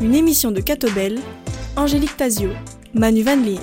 [0.00, 1.18] Une émission de Catobel,
[1.76, 2.50] Angélique Tazio,
[2.94, 3.60] Manu Van Leer.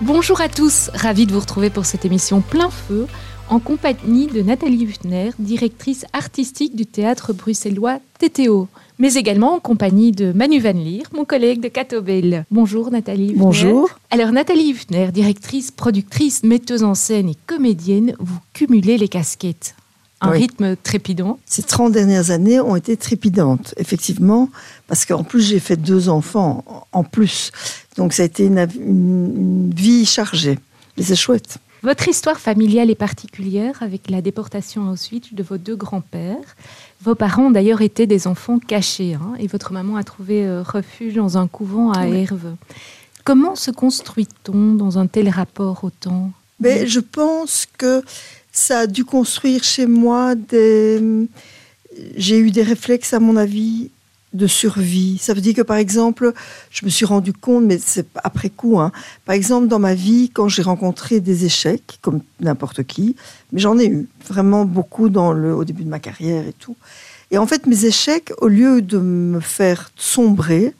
[0.00, 3.06] Bonjour à tous, ravi de vous retrouver pour cette émission plein feu
[3.50, 8.68] en compagnie de Nathalie Huffner, directrice artistique du théâtre bruxellois TTO,
[8.98, 12.44] mais également en compagnie de Manu Van Leer, mon collègue de Catobel.
[12.50, 13.38] Bonjour Nathalie Huffner.
[13.38, 13.88] Bonjour.
[14.10, 19.74] Alors Nathalie Huffner, directrice, productrice, metteuse en scène et comédienne, vous cumulez les casquettes.
[20.20, 20.38] Un Oui.
[20.38, 21.38] rythme trépidant.
[21.46, 24.50] Ces 30 dernières années ont été trépidantes, effectivement,
[24.88, 27.52] parce qu'en plus, j'ai fait deux enfants en plus.
[27.96, 30.58] Donc, ça a été une, une- une vie chargée.
[30.96, 31.58] Mais c'est chouette.
[31.82, 36.56] Votre histoire familiale est particulière avec la déportation à Auschwitz de vos deux grands-pères.
[37.02, 40.62] Vos parents ont d'ailleurs été des enfants cachés hein, et votre maman a trouvé euh,
[40.62, 42.18] refuge dans un couvent à Oui.
[42.18, 42.56] Herve.
[43.22, 46.32] Comment se construit-on dans un tel rapport au temps?
[46.60, 48.02] Mais je pense que
[48.50, 51.28] ça a dû construire chez moi des.
[52.16, 53.90] J'ai eu des réflexes, à mon avis,
[54.32, 55.18] de survie.
[55.18, 56.32] Ça veut dire que, par exemple,
[56.70, 58.92] je me suis rendu compte, mais c'est après coup, hein,
[59.24, 63.16] par exemple, dans ma vie, quand j'ai rencontré des échecs, comme n'importe qui,
[63.52, 66.76] mais j'en ai eu vraiment beaucoup dans le, au début de ma carrière et tout.
[67.30, 70.74] Et en fait, mes échecs, au lieu de me faire sombrer,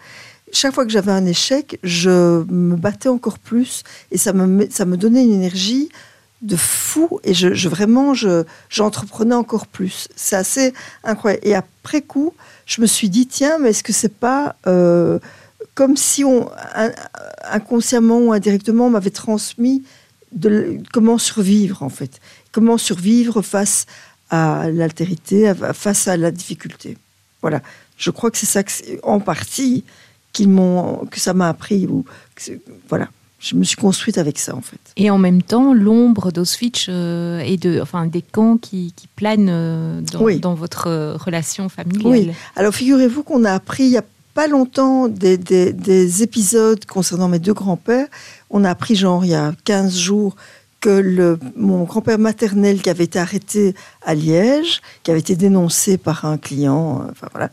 [0.53, 4.85] chaque fois que j'avais un échec, je me battais encore plus et ça me, ça
[4.87, 5.91] me donnait une énergie
[6.43, 10.09] de fou et je, vraiment je j'entreprenais encore plus.
[10.15, 10.73] C'est assez
[11.05, 11.47] incroyable.
[11.47, 12.33] Et après coup,
[12.67, 15.19] je me suis dit tiens, mais est-ce que c'est pas euh,
[15.75, 16.93] comme si on in-
[17.51, 19.83] inconsciemment ou indirectement m'avait transmis
[20.93, 22.21] comment survivre en fait,
[22.53, 23.87] comment survivre face
[24.31, 26.99] à l'altérité, face à la difficulté.
[27.41, 27.63] Voilà.
[27.97, 28.63] Je crois que c'est ça
[29.03, 29.85] en partie
[30.33, 32.05] qu'ils m'ont que ça m'a appris ou
[32.89, 33.09] voilà.
[33.41, 34.81] Je me suis construite avec ça en fait.
[34.97, 39.49] Et en même temps, l'ombre d'Auschwitz euh, et de, enfin, des camps qui, qui planent
[39.49, 40.41] euh, dans, Oui.
[40.41, 42.07] dans votre euh, relation familiale.
[42.07, 42.31] Oui.
[42.57, 44.05] Alors figurez-vous qu'on a appris il n'y a
[44.35, 48.07] pas longtemps des, des- des épisodes concernant mes deux grands-pères.
[48.51, 50.35] On a appris genre il y a 15 jours
[50.81, 55.97] que le, mon grand-père maternel qui avait été arrêté à Liège, qui avait été dénoncé
[55.99, 57.51] par un client, enfin voilà.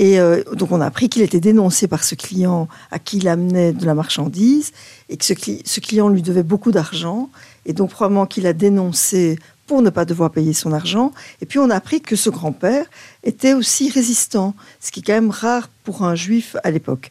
[0.00, 3.28] Et euh, donc on a appris qu'il était dénoncé par ce client à qui il
[3.28, 4.72] amenait de la marchandise
[5.10, 7.28] et que ce, cli- ce client lui devait beaucoup d'argent
[7.66, 11.12] et donc probablement qu'il a dénoncé pour ne pas devoir payer son argent.
[11.42, 12.86] Et puis on a appris que ce grand-père
[13.24, 17.10] était aussi résistant, ce qui est quand même rare pour un juif à l'époque,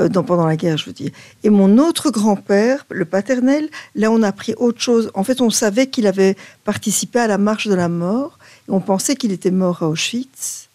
[0.00, 1.10] euh, pendant la guerre, je veux dire.
[1.42, 5.10] Et mon autre grand-père, le paternel, là on a appris autre chose.
[5.14, 8.38] En fait, on savait qu'il avait participé à la marche de la mort,
[8.68, 10.67] et on pensait qu'il était mort à Auschwitz.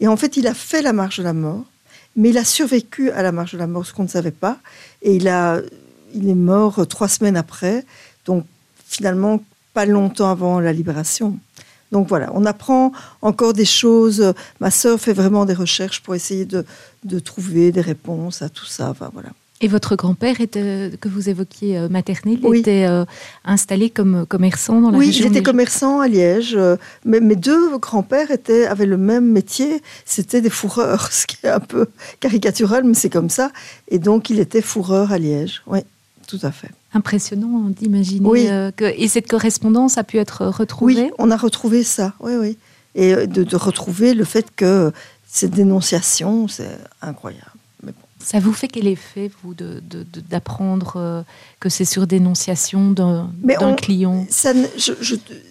[0.00, 1.64] Et en fait, il a fait la marche de la mort,
[2.16, 4.58] mais il a survécu à la marche de la mort, ce qu'on ne savait pas.
[5.02, 5.60] Et il, a,
[6.14, 7.84] il est mort euh, trois semaines après,
[8.24, 8.44] donc
[8.86, 9.42] finalement
[9.74, 11.38] pas longtemps avant la libération.
[11.92, 12.92] Donc voilà, on apprend
[13.22, 14.34] encore des choses.
[14.60, 16.64] Ma sœur fait vraiment des recherches pour essayer de,
[17.04, 18.90] de trouver des réponses à tout ça.
[18.90, 19.30] Enfin, voilà.
[19.60, 22.60] Et votre grand-père était, que vous évoquiez euh, maternel Oui.
[22.60, 23.04] était euh,
[23.44, 26.54] installé comme commerçant dans la Oui, région il était de- commerçant à Liège.
[26.54, 28.28] euh, Mais mes deux grands-pères
[28.70, 29.82] avaient le même métier.
[30.04, 31.86] C'était des fourreurs, ce qui est un peu
[32.20, 33.50] caricatural, mais c'est comme ça.
[33.88, 35.62] Et donc, il était fourreur à Liège.
[35.66, 35.80] Oui,
[36.28, 36.70] tout à fait.
[36.94, 38.46] Impressionnant d'imaginer Oui.
[38.48, 40.94] euh, que et cette correspondance a pu être retrouvée?
[40.94, 42.14] Oui, on a retrouvé ça.
[42.20, 42.56] Oui, oui.
[42.94, 44.92] Et euh, de, de retrouver le fait que
[45.26, 47.42] cette dénonciation, c'est incroyable.
[48.20, 51.22] Ça vous fait quel effet vous de de- de- d'apprendre euh,
[51.60, 53.30] que c'est sur dénonciation d'un
[53.76, 54.26] client?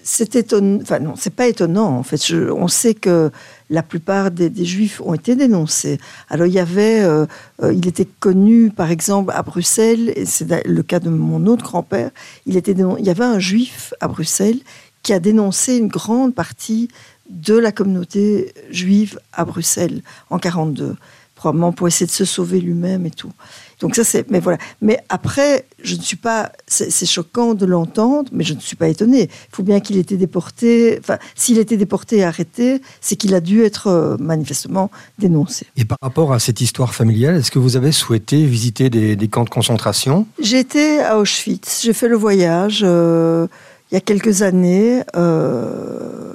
[0.04, 0.80] c'est étonnant.
[0.82, 1.98] Enfin non, c'est pas étonnant.
[1.98, 3.32] En fait, Je- on sait que
[3.70, 5.98] la plupart des, des juifs ont été dénoncés.
[6.30, 7.26] Alors il y avait, euh,
[7.64, 10.12] euh, il était connu, par exemple, à Bruxelles.
[10.16, 12.12] Et c'est le cas de mon autre grand-père.
[12.46, 14.60] Il était, il y avait un juif à Bruxelles
[15.04, 16.90] qui a dénoncé une grande partie
[17.30, 20.96] de la communauté juive à Bruxelles en 42
[21.38, 23.32] probablement pour essayer de se sauver lui-même et tout.
[23.80, 24.58] Donc ça c'est, mais voilà.
[24.82, 28.88] Mais après, je ne suis pas, c'est choquant de l'entendre, mais je ne suis pas
[28.90, 29.30] étonnée.
[29.30, 30.98] Il faut bien qu'il ait été déporté.
[31.00, 34.90] Enfin, s'il était déporté et arrêté, c'est qu'il a dû être euh, manifestement
[35.20, 35.68] dénoncé.
[35.78, 39.28] Et par rapport à cette histoire familiale, est-ce que vous avez souhaité visiter des, des
[39.28, 40.26] camps de concentration?
[40.42, 41.84] J'ai été à Auschwitz.
[41.84, 43.46] J'ai fait le voyage euh,
[43.92, 45.04] il y a quelques années.
[45.16, 46.34] euh,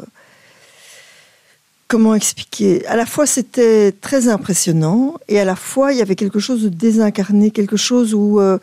[1.92, 2.86] comment expliquer?
[2.86, 6.62] À la fois, c'était très impressionnant et à la fois, il y avait quelque chose
[6.62, 8.56] de désincarné, quelque chose où euh,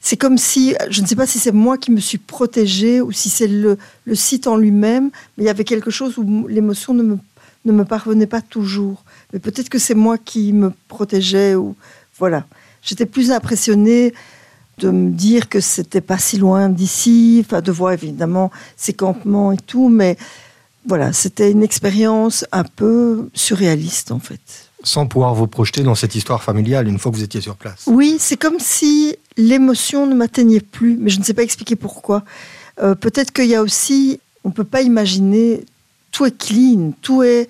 [0.00, 3.12] c'est comme si, je ne sais pas si c'est moi qui me suis protégée ou
[3.12, 6.92] si c'est le, le site en lui-même, mais il y avait quelque chose où l'émotion
[6.92, 7.18] ne me,
[7.66, 9.04] ne me parvenait pas toujours.
[9.32, 11.76] Mais peut-être que c'est moi qui me protégeais ou
[12.18, 12.46] voilà.
[12.82, 14.12] J'étais plus impressionnée
[14.78, 19.52] de me dire que c'était pas si loin d'ici, enfin de voir évidemment ces campements
[19.52, 20.16] et tout, mais
[20.86, 24.40] voilà, c'était une expérience un peu surréaliste en fait.
[24.82, 27.84] Sans pouvoir vous projeter dans cette histoire familiale une fois que vous étiez sur place.
[27.86, 32.24] Oui, c'est comme si l'émotion ne m'atteignait plus, mais je ne sais pas expliquer pourquoi.
[32.82, 35.64] Euh, peut-être qu'il y a aussi, on ne peut pas imaginer,
[36.10, 37.48] tout est clean, tout est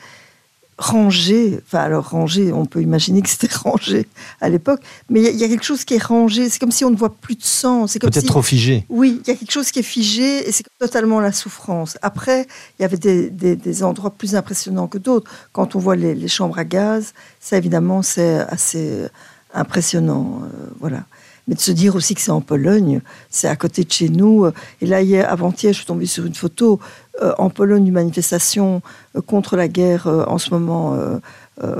[0.82, 1.60] rangé.
[1.66, 4.06] Enfin, alors rangé, on peut imaginer que c'était rangé
[4.40, 6.48] à l'époque, mais il y, a quelque chose qui est rangé.
[6.48, 7.86] C'est comme si on ne voit plus de sang.
[7.86, 8.26] C'est peut-être si...
[8.26, 8.84] trop figé.
[8.88, 11.96] Oui, il y a quelque chose qui est figé et c'est totalement la souffrance.
[12.02, 12.46] Après,
[12.78, 15.30] il y avait des, des, endroits plus impressionnants que d'autres.
[15.52, 19.06] Quand on voit les, les, chambres à gaz, ça évidemment c'est assez
[19.54, 20.42] impressionnant.
[20.42, 21.04] Euh, voilà
[21.48, 23.00] mais de se dire aussi que c'est en Pologne,
[23.30, 24.46] c'est à côté de chez nous.
[24.80, 27.01] Et là, hier, avant-hier, je suis tombée sur une photo euh,
[27.38, 28.82] en Pologne, une manifestation
[29.16, 30.98] euh, contre la guerre euh, en ce moment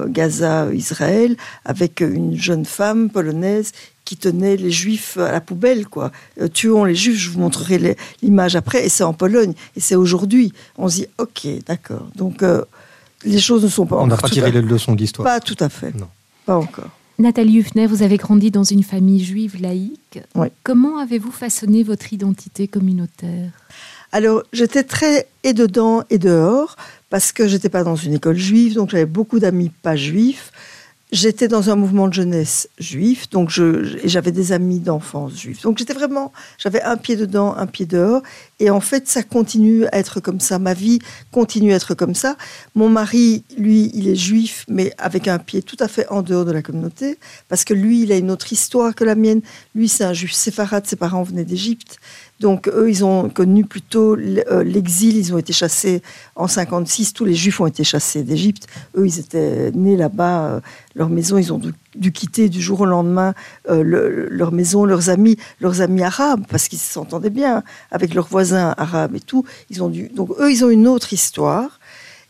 [0.07, 3.73] Gaza-Israël, avec une jeune femme polonaise
[4.05, 6.13] qui tenait les juifs à la poubelle, quoi.
[6.53, 10.53] tuons les juifs, je vous montrerai l'image après, et c'est en Pologne, et c'est aujourd'hui.
[10.77, 12.07] On se dit, ok, d'accord.
[12.15, 12.45] Donc,
[13.25, 13.97] les choses ne sont pas...
[13.97, 15.25] On n'a pas tiré les leçons d'histoire.
[15.25, 15.95] Pas tout à fait.
[15.99, 16.09] Non.
[16.47, 16.91] Pas encore.
[17.19, 20.21] Nathalie Huffner, vous avez grandi dans une famille juive laïque.
[20.65, 23.51] Comment avez-vous façonné votre identité communautaire
[24.15, 26.77] Alors, j'étais très et dedans et dehors,
[27.09, 30.53] parce que j'étais pas dans une école juive, donc j'avais beaucoup d'amis pas juifs.
[31.13, 35.61] J'étais dans un mouvement de jeunesse juif, donc j'avais des amis d'enfance juifs.
[35.61, 38.23] Donc j'étais vraiment, j'avais un pied dedans, un pied dehors.
[38.61, 40.59] Et en fait, ça continue à être comme ça.
[40.59, 41.01] Ma vie
[41.31, 42.37] continue à être comme ça.
[42.75, 46.47] Mon mari, lui, il est juif, mais avec un pied tout à fait en dehors
[46.47, 47.19] de la communauté,
[47.51, 49.43] parce que lui, il a une autre histoire que la mienne.
[49.75, 51.99] Lui, c'est un juif séfarade, ses parents venaient d'Égypte.
[52.43, 56.03] Donc eux, ils ont connu plutôt euh, l'exil, ils ont été chassés
[56.35, 58.67] en 56, tous les juifs ont été chassés d'Égypte.
[58.97, 60.61] Eux, ils étaient nés là-bas, euh,
[61.03, 61.61] leur maison, ils ont
[61.97, 63.35] dû, quitter du jour au lendemain
[63.69, 68.73] euh, leur maison, leurs amis, leurs amis arabes, parce qu'ils s'entendaient bien avec leurs voisins
[68.79, 69.45] arabes et tout.
[69.69, 71.81] Ils ont dû, donc eux, ils ont une autre histoire.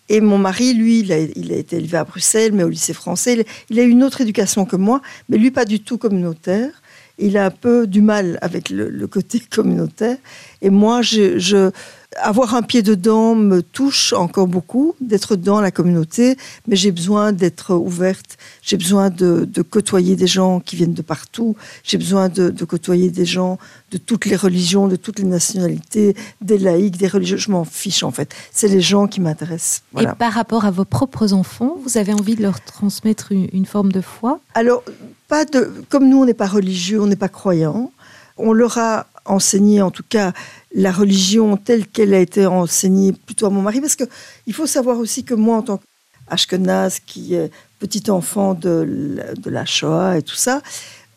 [0.09, 3.45] Et mon mari, lui, il a, été élevé à Bruxelles, mais au lycée français.
[3.69, 6.71] Il a eu une autre éducation que moi, mais lui, pas du tout communautaire
[7.19, 10.17] il a un peu du mal avec le, côté communautaire.
[10.63, 11.71] Et moi, je,
[12.17, 16.37] avoir un pied dedans me touche encore beaucoup, d'être dans la communauté,
[16.67, 21.57] mais j'ai besoin d'être ouverte, j'ai besoin de, côtoyer des gens qui viennent de partout,
[21.85, 23.59] j'ai besoin de, côtoyer des gens
[23.91, 28.03] de toutes les religions, de toutes les nationalités, des laïcs, des religieux, je m'en fiche
[28.03, 28.35] en fait.
[28.51, 29.83] C'est les gens qui m'intéressent.
[29.99, 33.93] Et par rapport à vos propres enfants, vous avez envie de leur transmettre une, forme
[33.93, 34.41] de foi?
[34.55, 34.83] Alors,
[35.29, 37.93] pas de, comme nous, on n'est pas religieux, on n'est pas croyant,
[38.37, 40.33] on leur a enseigné en tout cas
[40.75, 44.99] la religion telle qu'elle a été enseignée plutôt à mon mari, parce qu'il faut savoir
[44.99, 45.81] aussi que moi, en tant
[46.29, 50.63] qu'Ashkenaz, qui est petit enfant de, de la Shoah et tout ça,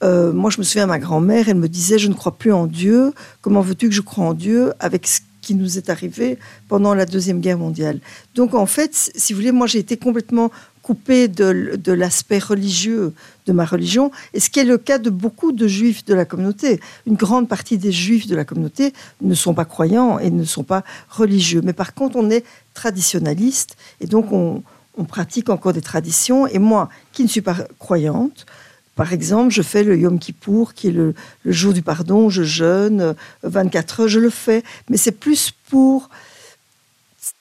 [0.03, 2.67] euh, moi, je me souviens, ma grand-mère, elle me disait, je ne crois plus en
[2.67, 3.13] Dieu.
[3.41, 6.37] Comment veux-tu que je croie en Dieu avec ce qui nous est arrivé
[6.67, 7.99] pendant la Deuxième Guerre mondiale?
[8.35, 10.51] Donc, en fait, si vous voulez, moi, j'ai été complètement
[10.85, 13.11] coupée de, l'aspect religieux
[13.47, 16.25] de ma religion, et ce qui est le cas de beaucoup de juifs de la
[16.25, 16.79] communauté.
[17.07, 20.63] Une grande partie des juifs de la communauté ne sont pas croyants et ne sont
[20.63, 21.61] pas religieux.
[21.63, 22.45] Mais par contre, on est
[22.75, 24.61] traditionnaliste, et donc on,
[25.07, 26.45] pratique encore des traditions.
[26.45, 28.45] Et moi, qui ne suis pas croyante,
[28.95, 33.15] par exemple, je fais le Yom Kippour, qui est le, jour du pardon, je jeûne
[33.41, 36.11] 24 euh, heures, je le fais, mais c'est plus pour,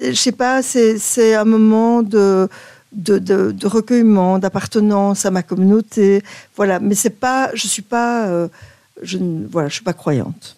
[0.01, 2.49] je sais pas, c'est un moment de,
[2.95, 6.23] de, recueillement, d'appartenance à ma communauté,
[6.57, 6.81] voilà.
[6.81, 8.49] Mais c'est pas, je suis pas, euh,
[9.03, 9.19] je
[9.51, 10.57] voilà, je suis pas croyante.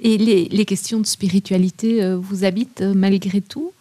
[0.00, 3.72] Et les, les questions de spiritualité euh, vous habitent malgré tout?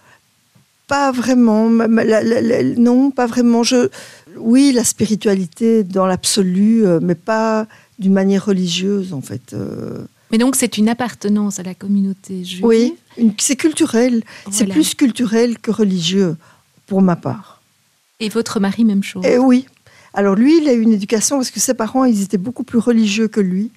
[0.87, 3.63] Pas vraiment, non, pas vraiment.
[3.63, 3.89] Je,
[4.37, 9.53] oui, la spiritualité dans l'absolu, euh, mais pas d'une manière religieuse en fait.
[9.53, 10.05] Euh.
[10.31, 12.63] Mais donc c'est une appartenance à la communauté juive?
[12.63, 12.95] Oui,
[13.39, 14.23] c'est culturel.
[14.51, 16.35] C'est plus culturel que religieux
[16.85, 17.54] pour ma part.
[18.19, 19.25] Et votre mari, même chose.
[19.25, 19.65] Et eh oui.
[20.13, 22.79] Alors lui, il a eu une éducation parce que ses parents, ils étaient beaucoup plus
[22.79, 23.71] religieux que lui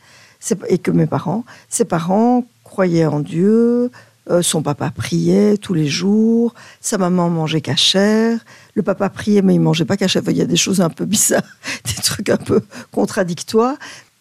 [0.68, 1.44] et que mes parents.
[1.68, 3.90] Ses parents croyaient en Dieu,
[4.30, 8.38] euh, son papa priait tous les jours, sa maman mangeait cachère,
[8.74, 10.22] le papa priait mais il mangeait pas cachère.
[10.28, 11.42] Il y a des choses un peu bizarres,
[11.84, 12.60] des trucs un peu
[12.92, 13.76] contradictoires.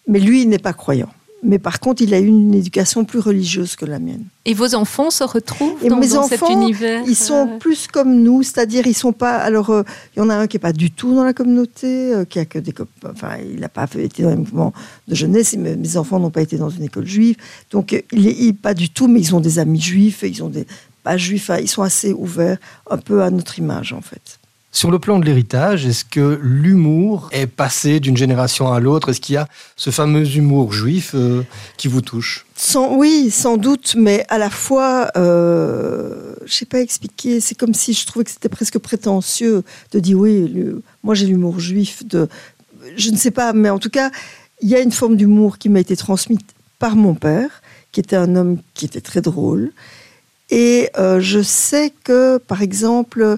[0.08, 1.10] Mais lui, il n'est pas croyant.
[1.44, 4.26] Mais par contre, il a eu une éducation plus religieuse que la mienne.
[4.46, 8.22] Et vos enfants se retrouvent dans, mes enfants, cet univers Ils sont euh, plus comme
[8.24, 9.36] nous, c'est-à-dire ils sont pas.
[9.38, 9.84] Alors, euh,
[10.16, 12.40] il y en a un qui est pas du tout dans la communauté, euh, qui
[12.40, 12.74] a que des
[13.06, 14.74] Enfin, il n'a pas été dans un mouvement
[15.08, 15.56] de jeunesse.
[15.56, 17.36] Mes, enfants n'ont pas été dans une école juive,
[17.70, 19.08] donc il est pas du tout.
[19.08, 20.66] Mais ils ont des amis juifs, ils ont des
[21.04, 21.52] pas juifs.
[21.62, 22.58] Ils sont assez ouverts,
[22.90, 24.40] un peu à notre image en fait.
[24.78, 29.10] Sur le plan de l'héritage, est-ce que l'humour est passé d'une génération à l'autre?
[29.10, 31.42] Est-ce qu'il y a ce fameux humour juif euh,
[31.78, 32.46] qui vous touche?
[32.56, 37.74] Sans, Oui, sans doute, mais à la fois, euh, je sais pas expliquer, c'est comme
[37.74, 40.54] si je trouvais que c'était presque prétentieux de dire oui,
[41.02, 42.06] moi j'ai l'humour juif.
[42.06, 42.30] De,
[42.96, 44.12] je ne sais pas, mais en tout cas,
[44.62, 46.38] il y a une forme d'humour qui m'a été transmise
[46.78, 49.72] par mon père, qui était un homme qui était très drôle.
[50.50, 53.38] Et euh, je sais que, par exemple,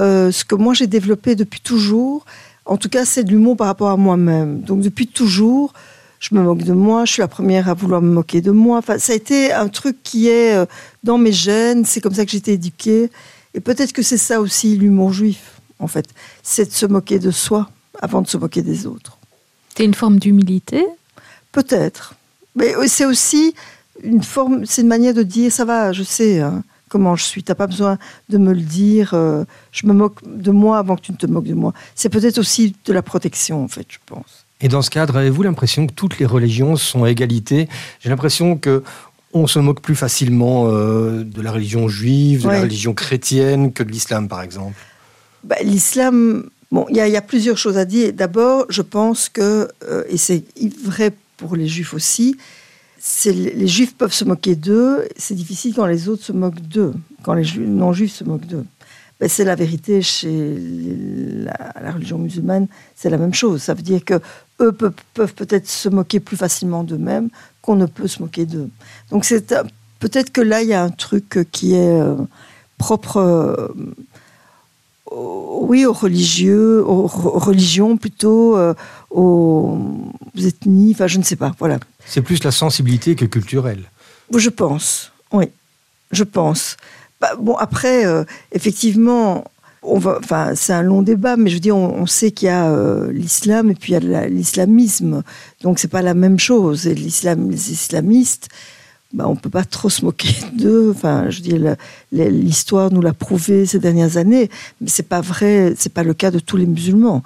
[0.00, 2.24] euh, ce que moi j'ai développé depuis toujours,
[2.64, 4.60] en tout cas, c'est de l'humour par rapport à moi-même.
[4.60, 5.72] Donc depuis toujours,
[6.20, 8.78] je me moque de moi, je suis la première à vouloir me moquer de moi.
[8.78, 10.66] Enfin, ça a été un truc qui est euh,
[11.02, 13.10] dans mes gènes, c'est comme ça que j'ai été éduquée.
[13.54, 16.06] Et peut-être que c'est ça aussi l'humour juif, en fait.
[16.42, 17.68] C'est de se moquer de soi
[18.00, 19.18] avant de se moquer des autres.
[19.76, 20.84] C'est une forme d'humilité?
[21.52, 22.14] Peut-être.
[22.54, 23.54] Mais c'est aussi
[24.02, 27.42] une forme, c'est une manière de dire ça va, je sais hein, comment je suis?
[27.42, 27.96] T'as pas besoin
[28.28, 29.14] de me le dire.
[29.14, 31.72] Euh, je me moque de moi avant que tu ne te moques de moi.
[31.94, 34.44] C'est peut-être aussi de la protection, en fait, je pense.
[34.60, 37.68] Et dans ce cadre, avez-vous l'impression que toutes les religions sont à égalité?
[38.00, 38.82] J'ai l'impression que
[39.32, 43.84] on se moque plus facilement euh, de la religion juive, de la religion chrétienne que
[43.84, 44.74] de l'islam, par exemple.
[45.44, 48.12] Bah, l'islam, bon, il y, a plusieurs choses à dire.
[48.12, 50.42] D'abord, je pense que, euh, et c'est
[50.84, 52.36] vrai pour les juifs aussi,
[53.24, 56.92] les juifs peuvent se moquer d'eux, c'est difficile quand les autres se moquent d'eux,
[57.22, 58.66] quand les non-juifs se moquent d'eux.
[59.20, 60.56] Ben, c'est la vérité chez
[61.44, 63.62] la, religion musulmane, c'est la même chose.
[63.62, 64.14] Ça veut dire que
[64.60, 67.28] eux peuvent, peut-être se moquer plus facilement d'eux-mêmes
[67.60, 68.70] qu'on ne peut se moquer d'eux.
[69.10, 69.54] Donc c'est
[69.98, 72.16] peut-être que là il y a un truc qui est euh,
[72.78, 73.68] propre, euh,
[75.10, 78.74] oui, aux religieux, aux, religions plutôt, euh,
[79.10, 79.78] aux
[80.36, 80.92] ethnies.
[80.92, 81.52] Enfin, je ne sais pas.
[81.58, 81.78] Voilà.
[82.06, 83.84] C'est plus la sensibilité que culturelle.
[84.34, 85.46] Je pense, oui,
[86.12, 86.76] je pense.
[87.20, 89.44] Bah, bon, après, euh, effectivement,
[89.82, 92.50] on va, enfin, c'est un long débat, mais je veux dire, on, sait qu'il y
[92.50, 95.22] a euh, l'islam et puis il y a l'islamisme.
[95.62, 96.86] Donc, c'est pas la même chose.
[96.86, 98.48] Et l'islam, les islamistes,
[99.12, 100.92] bah, on peut pas trop se moquer d'eux.
[100.94, 101.58] Enfin, je dis,
[102.12, 104.50] l'histoire nous l'a prouvé ces dernières années,
[104.80, 107.22] mais c'est pas vrai, c'est pas le cas de tous les musulmans.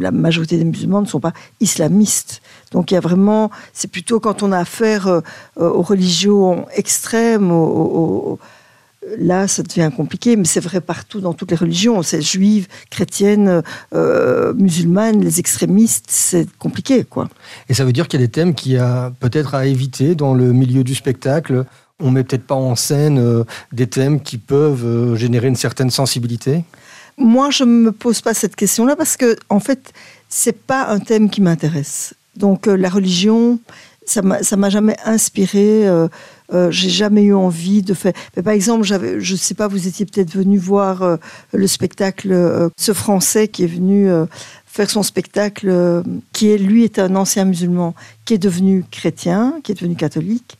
[0.00, 2.42] La majorité des musulmans ne sont pas islamistes.
[2.72, 5.20] Donc il y a vraiment, c'est plutôt quand on a affaire euh,
[5.56, 8.38] aux religions extrêmes, aux
[9.18, 12.02] là, ça devient compliqué, mais c'est vrai partout dans toutes les religions.
[12.02, 13.62] C'est juive, chrétienne,
[13.94, 17.28] euh, musulmane, les extrémistes, c'est compliqué, quoi.
[17.68, 20.34] Et ça veut dire qu'il y a des thèmes qui a peut-être à éviter dans
[20.34, 21.64] le milieu du spectacle.
[21.98, 25.90] On met peut-être pas en scène euh, des thèmes qui peuvent euh, générer une certaine
[25.90, 26.64] sensibilité?
[27.18, 29.92] Moi, je me pose pas cette question-là parce que, en fait,
[30.28, 32.14] c'est pas un thème qui m'intéresse.
[32.36, 33.58] Donc, la religion,
[34.10, 35.86] ça m'a jamais inspiré.
[36.52, 38.12] Euh, j'ai jamais eu envie de faire.
[38.36, 41.16] Mais par exemple, j'avais, je sais pas, vous étiez peut-être venu voir euh,
[41.52, 44.10] le spectacle, euh, ce Français qui est venu
[44.66, 46.02] faire son spectacle,
[46.32, 50.58] qui lui est un ancien musulman, qui est devenu chrétien, qui est devenu catholique,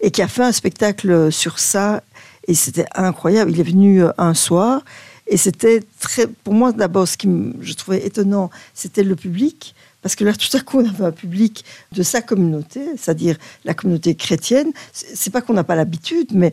[0.00, 2.02] et qui a fait un spectacle sur ça.
[2.48, 3.50] Et c'était incroyable.
[3.50, 4.82] Il est venu un soir.
[5.26, 7.28] Et c'était très, pour moi d'abord, ce qui
[7.60, 9.74] je trouvais étonnant, c'était le public.
[10.02, 13.74] Parce que là, tout à coup, on avait un public de sa communauté, c'est-à-dire la
[13.74, 14.72] communauté chrétienne.
[14.92, 16.52] C'est pas qu'on n'a pas l'habitude, mais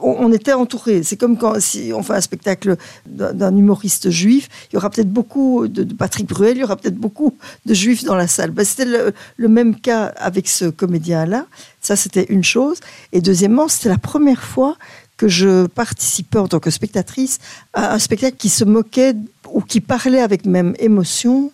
[0.00, 1.02] on, était entouré.
[1.02, 2.76] C'est comme quand si on fait un spectacle
[3.06, 6.96] d'un humoriste juif, il y aura peut-être beaucoup de, Patrick Bruel, il y aura peut-être
[6.96, 7.36] beaucoup
[7.66, 8.50] de juifs dans la salle.
[8.50, 11.46] Ben, c'était le, le, même cas avec ce comédien-là.
[11.80, 12.80] Ça, c'était une chose.
[13.12, 14.76] Et deuxièmement, c'était la première fois
[15.16, 17.38] que je participais en tant que spectatrice
[17.72, 19.14] à un spectacle qui se moquait
[19.52, 21.50] ou qui parlait avec même émotion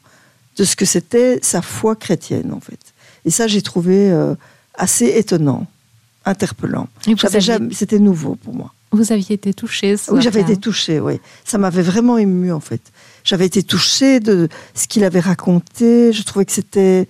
[0.56, 2.78] de ce que c'était sa foi chrétienne, en fait.
[3.24, 4.34] Et ça, j'ai trouvé euh,
[4.74, 5.66] assez étonnant,
[6.24, 6.88] interpellant.
[7.72, 8.72] C'était nouveau pour moi.
[8.92, 11.20] Vous aviez été touchée Oui, j'avais été touchée, oui.
[11.44, 12.80] Ça m'avait vraiment ému, en fait.
[13.24, 16.12] J'avais été touchée de ce qu'il avait raconté.
[16.12, 17.08] Je trouvais que c'était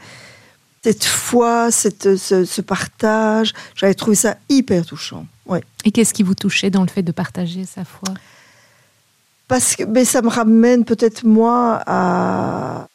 [0.83, 3.53] cette foi, cette, ce, partage.
[3.75, 5.27] J'avais trouvé ça hyper touchant.
[5.47, 5.59] Oui.
[5.85, 8.15] Et qu'est-ce qui vous touchait dans le fait de partager sa foi?
[9.49, 12.87] Parce que mais ça me ramène peut-être moi à,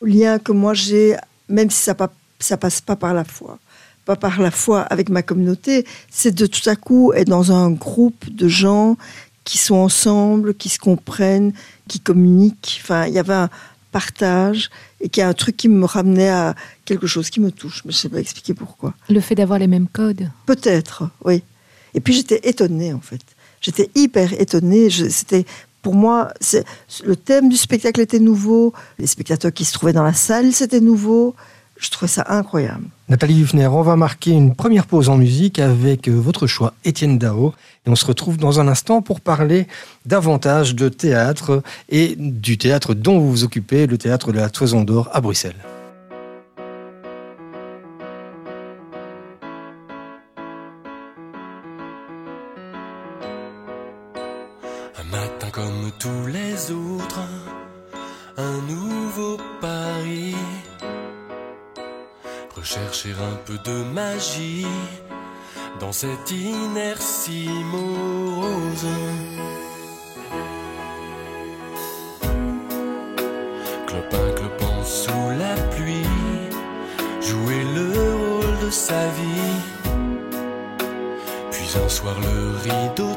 [0.00, 1.16] lien que moi j'ai,
[1.48, 1.94] même si ça,
[2.38, 3.58] ça passe pas par la foi,
[4.04, 7.70] pas par la foi avec ma communauté, c'est de tout à coup être dans un
[7.70, 8.96] groupe de gens
[9.44, 11.52] qui sont ensemble, qui se comprennent,
[11.88, 12.80] qui communiquent.
[12.82, 13.50] Enfin, il y avait un
[13.90, 16.54] partage et qui a un truc qui me ramenait à
[16.84, 18.94] quelque chose qui me touche, mais je sais pas expliquer pourquoi.
[19.08, 20.30] Le fait d'avoir les mêmes codes.
[20.46, 21.42] Peut-être, oui.
[21.94, 23.20] Et puis j'étais étonnée en fait.
[23.60, 24.88] J'étais hyper étonnée.
[24.90, 25.44] C'était
[25.82, 26.32] pour moi,
[27.04, 30.80] le thème du spectacle était nouveau, les spectateurs qui se trouvaient dans la salle, c'était
[30.80, 31.34] nouveau.
[31.78, 32.84] je trouvais ça incroyable.
[33.08, 37.18] Nathalie Huffner, on va marquer une première pause en musique avec euh, votre choix, Étienne
[37.18, 37.54] Dao.
[37.86, 39.66] Et on se retrouve dans un instant pour parler
[40.04, 44.84] davantage de théâtre et du théâtre dont vous vous occupez, le théâtre de la Toison
[44.84, 45.56] d'Or à Bruxelles.
[55.10, 57.20] Matin comme tous les autres,
[58.36, 60.34] un nouveau pari.
[62.56, 64.66] Rechercher un peu de magie
[65.80, 68.86] dans cette inertie morose.
[73.86, 76.14] Clopin clopant sous la pluie,
[77.20, 79.60] jouer le rôle de sa vie.
[81.50, 83.09] Puis un soir le rideau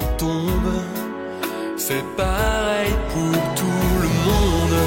[1.93, 4.79] c'est pareil pour tout le monde.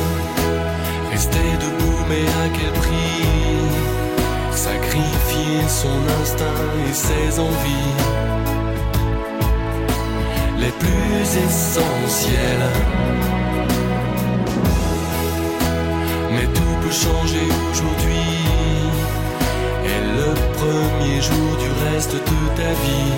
[1.11, 3.23] Rester debout, mais à quel prix?
[4.53, 7.95] Sacrifier son instinct et ses envies
[10.59, 12.71] les plus essentielles.
[16.33, 18.33] Mais tout peut changer aujourd'hui.
[19.93, 23.13] Et le premier jour du reste de ta vie,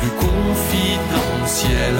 [0.00, 1.94] plus confidentiel.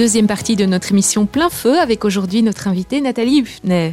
[0.00, 3.92] Deuxième partie de notre émission Plein Feu avec aujourd'hui notre invitée Nathalie Huffner.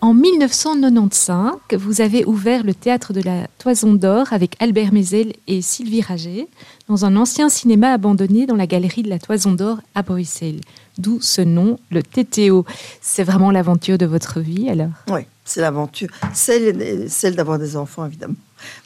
[0.00, 5.60] En 1995, vous avez ouvert le théâtre de la Toison d'Or avec Albert Mézel et
[5.60, 6.46] Sylvie Raget
[6.86, 10.60] dans un ancien cinéma abandonné dans la galerie de la Toison d'Or à Bruxelles.
[10.98, 12.64] D'où ce nom, le TTO.
[13.00, 14.92] C'est vraiment l'aventure de votre vie alors?
[15.10, 16.10] Oui, c'est l'aventure.
[16.32, 18.36] Celle, celle d'avoir des enfants, évidemment.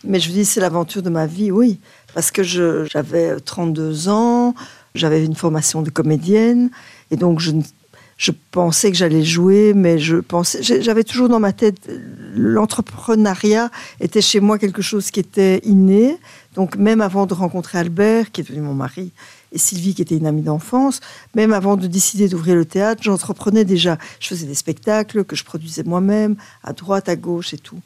[0.03, 1.79] Mais je vous dis, c'est l'aventure de ma vie, oui.
[2.15, 4.55] Parce que j'avais 32 ans,
[4.94, 6.70] j'avais une formation de comédienne,
[7.11, 7.53] et donc je,
[8.18, 11.88] je pensais que j'allais jouer, mais je pensais, j'avais toujours dans ma tête,
[12.35, 13.70] l'entrepreneuriat
[14.01, 16.16] était chez moi quelque chose qui était inné.
[16.55, 19.12] Donc même avant de rencontrer Albert, qui est devenu mon mari,
[19.53, 21.01] et Sylvie, qui était une amie d'enfance,
[21.37, 23.98] même avant de décider d'ouvrir le théâtre, j'entreprenais déjà.
[24.18, 27.81] Je faisais des spectacles que je produisais moi-même, à droite, à gauche et tout.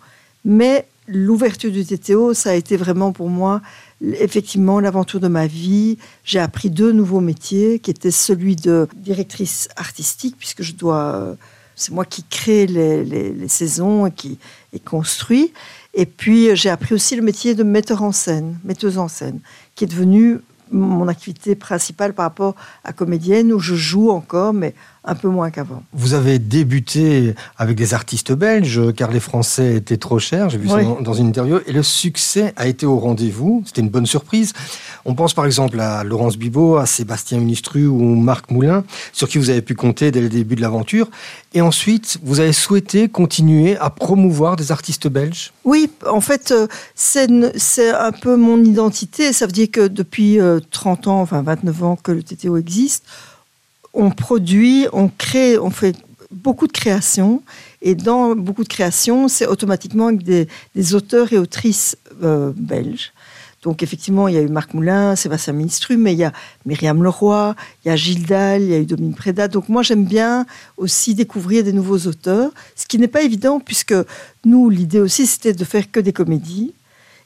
[0.47, 3.61] Mais l'ouverture du TTO, ça a été vraiment pour moi
[4.03, 5.99] effectivement l'aventure de ma vie.
[6.25, 11.37] J'ai appris deux nouveaux métiers, qui étaient celui de directrice artistique, puisque je dois,
[11.77, 14.39] c'est moi qui crée les, les, saisons et qui
[14.73, 15.53] et construit.
[15.95, 19.41] Et puis j'ai appris aussi le métier de metteur en scène, metteuse en scène,
[19.75, 20.39] qui est devenu
[20.73, 25.51] mon activité principale par rapport à comédienne où je joue encore, mais un peu moins
[25.51, 25.83] qu'avant.
[25.93, 30.69] Vous avez débuté avec des artistes belges, car les Français étaient trop chers, j'ai vu
[30.69, 34.53] ça dans une interview, et le succès a été au rendez-vous, c'était une bonne surprise.
[35.05, 39.39] On pense par exemple à Laurence Bibot, à Sébastien Ministru ou Marc Moulin, sur qui
[39.39, 41.11] vous avez pu compter dès le début de l'aventure.
[41.55, 45.53] Et ensuite, vous avez souhaité continuer à promouvoir des artistes belges?
[45.65, 49.33] Oui, en fait, euh, c'est un peu mon identité.
[49.33, 50.39] Ça veut dire que depuis
[50.71, 53.05] 30 euh, ans, enfin 29 ans que le TTO existe,
[53.95, 55.97] on produit, on crée, on fait
[56.31, 57.43] beaucoup de créations.
[57.83, 63.13] Et dans beaucoup de créations, c'est automatiquement des, des, auteurs et autrices euh, belges.
[63.63, 66.33] Donc effectivement, il y a eu Marc Moulin, Sébastien Ministru, mais il y a
[66.67, 69.47] Myriam Leroy, il y a Gilles il y a eu Dominique Prédat.
[69.47, 73.95] Donc moi, j'aime bien aussi découvrir des nouveaux auteurs, ce qui n'est pas évident puisque
[74.45, 76.75] nous, l'idée aussi, c'était de faire que des comédies.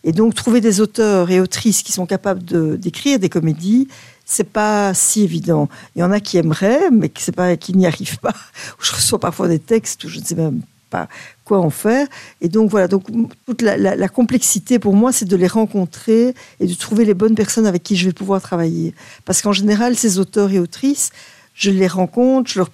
[0.05, 2.45] Et donc trouver des auteurs et autrices qui sont capables
[2.79, 3.89] d'écrire des comédies,
[4.29, 5.69] c'est pas si évident.
[5.95, 8.35] Il y en a qui aimeraient, mais qui, n'y arrivent pas.
[8.81, 10.61] Je reçois parfois des textes où je ne sais même
[10.91, 11.09] pas
[11.45, 12.09] quoi en faire.
[12.41, 13.05] Et donc voilà, donc
[13.47, 17.67] toute la, complexité pour moi, c'est de les rencontrer et de trouver les bonnes personnes
[17.67, 18.95] avec qui je vais pouvoir travailler.
[19.25, 21.13] Parce qu'en général, ces auteurs et autrices,
[21.57, 22.69] je les rencontre.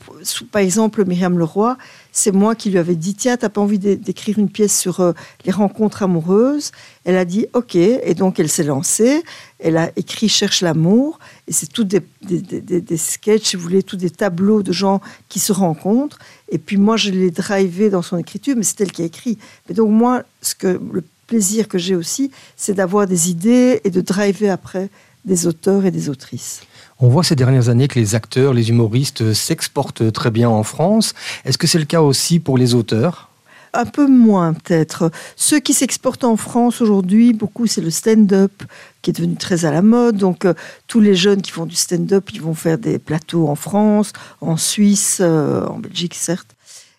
[0.50, 1.76] Par exemple, Myriam Leroy,
[2.10, 5.12] c'est moi qui lui avais dit Tiens, t'as pas envie d'écrire une pièce sur euh,
[5.44, 6.72] les rencontres amoureuses
[7.04, 7.76] Elle a dit Ok.
[7.76, 9.22] Et donc, elle s'est lancée.
[9.62, 11.18] Elle a écrit Cherche l'amour.
[11.46, 12.40] Et c'est tout des, des,
[12.80, 16.18] des, sketchs, si vous voulez, tous des tableaux de gens qui se rencontrent.
[16.50, 19.38] Et puis, moi, je l'ai drivé dans son écriture, mais c'est elle qui a écrit.
[19.68, 23.90] Mais donc, moi, ce que, le plaisir que j'ai aussi, c'est d'avoir des idées et
[23.90, 24.90] de driver après
[25.24, 26.62] des auteurs et des autrices.
[26.98, 31.14] On voit ces dernières années que les acteurs, les humoristes s'exportent très bien en France.
[31.44, 33.31] Est-ce que c'est le cas aussi pour les auteurs?
[33.74, 35.10] Un peu moins peut-être.
[35.36, 38.52] Ceux qui s'exportent en France aujourd'hui, beaucoup, c'est le stand-up
[39.00, 40.16] qui est devenu très à la mode.
[40.16, 40.54] Donc euh,
[40.86, 44.56] tous les jeunes qui font du stand-up, ils vont faire des plateaux en France, en
[44.56, 46.48] Suisse, euh, en Belgique certes.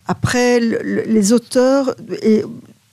[0.06, 2.44] Après, les auteurs et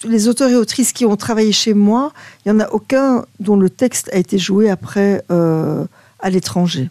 [0.05, 2.13] les auteurs et autrices qui ont travaillé chez moi,
[2.45, 5.85] il n'y en a aucun dont le texte a été joué après euh,
[6.19, 6.89] à l'étranger.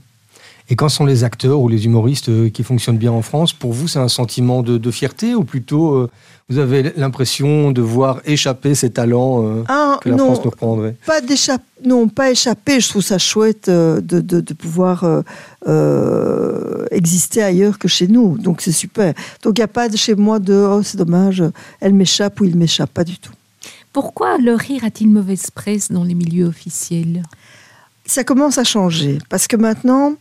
[0.68, 3.53] Et quand sont les acteurs ou les humoristes qui fonctionnent bien en France?
[3.53, 6.09] Pour vous, c'est un sentiment de, fierté ou plutôt
[6.51, 10.97] vous avez l'impression de voir échapper ces talents euh, ah, que la France nous reprendrait?
[11.07, 11.21] Pas
[11.85, 12.81] Non, pas échapper.
[12.81, 15.05] Je trouve ça chouette de, de, pouvoir
[16.91, 18.37] exister ailleurs que chez nous.
[18.37, 19.15] Donc c'est super.
[19.43, 21.43] Donc il n'y a pas de chez moi de oh, c'est dommage,
[21.81, 22.91] elle m'échappe ou il m'échappe.
[22.91, 23.33] Pas du tout.
[23.93, 27.23] Pourquoi le rire a-t-il mauvaise presse dans les milieux officiels?
[28.07, 29.19] Ça commence à changer.
[29.29, 30.15] Parce que maintenant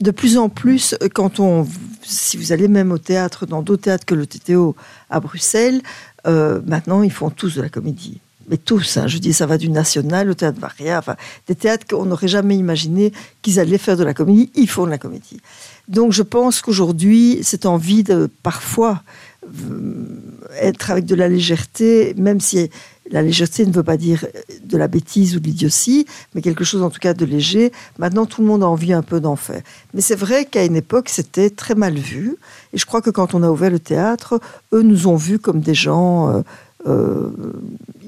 [0.00, 1.66] de plus en plus, quand on,
[2.02, 4.76] si vous allez même au théâtre, dans d'autres théâtres que le TTO
[5.10, 5.82] à Bruxelles,
[6.26, 8.20] euh, maintenant ils font tous de la comédie.
[8.48, 11.16] Mais tous, hein, je dis, ça va du national au théâtre Varia, enfin,
[11.48, 14.90] des théâtres qu'on n'aurait jamais imaginé qu'ils allaient faire de la comédie, ils font de
[14.90, 15.40] la comédie.
[15.88, 19.02] Donc je pense qu'aujourd'hui, cette envie de parfois
[19.44, 20.06] euh,
[20.60, 22.70] être avec de la légèreté, même si
[23.10, 24.26] la légèreté ne veut pas dire
[24.64, 27.72] de la bêtise ou de l'idiotie, mais quelque chose en tout cas de léger.
[27.98, 29.62] Maintenant, tout le monde a envie un peu d'en faire.
[29.94, 32.36] Mais c'est vrai qu'à une époque, c'était très mal vu.
[32.72, 34.40] Et je crois que quand on a ouvert le théâtre,
[34.72, 36.42] eux nous ont vus comme des gens euh,
[36.86, 37.30] euh,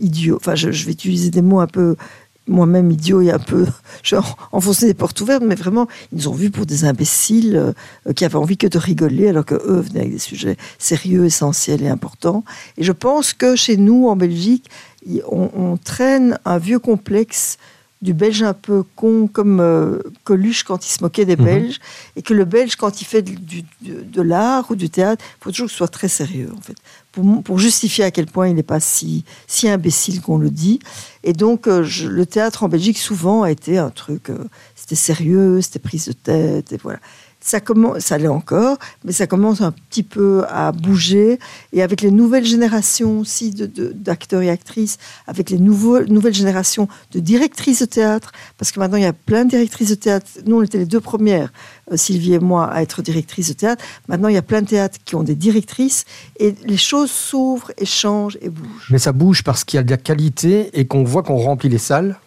[0.01, 0.37] idiots.
[0.37, 1.97] Enfin, je, vais utiliser des mots un peu
[2.47, 3.67] moi-même idiot et un peu
[4.03, 8.13] genre enfoncer des portes ouvertes, mais vraiment, ils nous ont vus pour des imbéciles euh,
[8.13, 11.83] qui avaient envie que de rigoler, alors que eux venaient avec des sujets sérieux, essentiels
[11.83, 12.45] et importants.
[12.77, 14.69] Et je pense que chez nous, en Belgique,
[15.27, 17.59] on, traîne un vieux complexe
[18.03, 21.45] du Belge un peu con comme euh, Coluche quand il se moquait des mhm.
[21.45, 21.81] Belges,
[22.17, 25.67] et que le Belge, quand il fait de, l'art ou du théâtre, il faut toujours
[25.67, 26.77] que ce soit très sérieux, en fait,
[27.13, 30.81] pour, justifier à quel point il n'est pas si, si imbécile qu'on le dit.
[31.25, 35.61] Et donc, euh, le théâtre en Belgique, souvent, a été un truc, euh, c'était sérieux,
[35.61, 37.01] c'était prise de tête, et voilà
[37.41, 41.39] ça commence, ça l'est encore, mais ça commence un petit peu à bouger.
[41.73, 47.81] Et avec les nouvelles générations aussi d'acteurs et actrices, avec les nouvelles générations de directrices
[47.81, 50.27] de théâtre, parce que maintenant il y a plein de directrices de théâtre.
[50.47, 51.53] Nous, on était les deux premières,
[51.93, 53.85] euh, Sylvie et moi, à être directrices de théâtre.
[54.09, 56.05] Maintenant, il y a plein de théâtres qui ont des directrices,
[56.39, 58.89] et les choses s'ouvrent et changent et bougent.
[58.91, 61.69] Mais ça bouge parce qu'il y a de la qualité et qu'on voit qu'on remplit
[61.69, 62.19] les salles.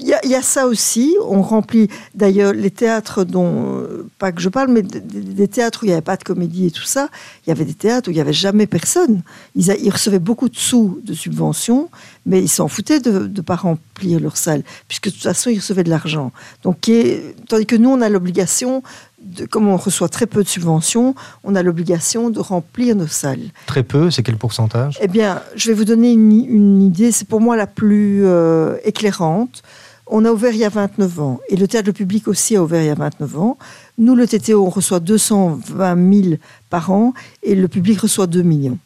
[0.00, 1.16] Il y, a, ça aussi.
[1.28, 3.82] On remplit d'ailleurs les théâtres dont
[4.18, 6.70] pas que je parle, mais des, théâtres où il n'y avait pas de comédie et
[6.70, 7.08] tout ça,
[7.44, 9.22] il y avait des théâtres où il n'y avait jamais personne.
[9.56, 11.90] Ils, a- ils recevaient beaucoup de sous de subventions,
[12.26, 15.58] mais ils s'en foutaient de ne pas remplir leur salle, puisque de toute façon, ils
[15.58, 16.30] recevaient de l'argent.
[16.62, 16.88] Donc,
[17.48, 18.84] tandis que nous, on a l'obligation,
[19.20, 23.50] de, comme on reçoit très peu de subventions, on a l'obligation de remplir nos salles.
[23.66, 24.96] Très peu, c'est quel pourcentage?
[25.00, 28.76] Eh bien, je vais vous donner une, une idée, c'est pour moi la plus euh,
[28.84, 29.62] éclairante.
[30.10, 32.62] On a ouvert il y a 29 ans, et le théâtre le public aussi a
[32.62, 33.58] ouvert il y a 29 ans.
[33.98, 36.34] Nous, le TTO, on reçoit 220 000
[36.70, 38.78] par an, et le public reçoit 2 millions.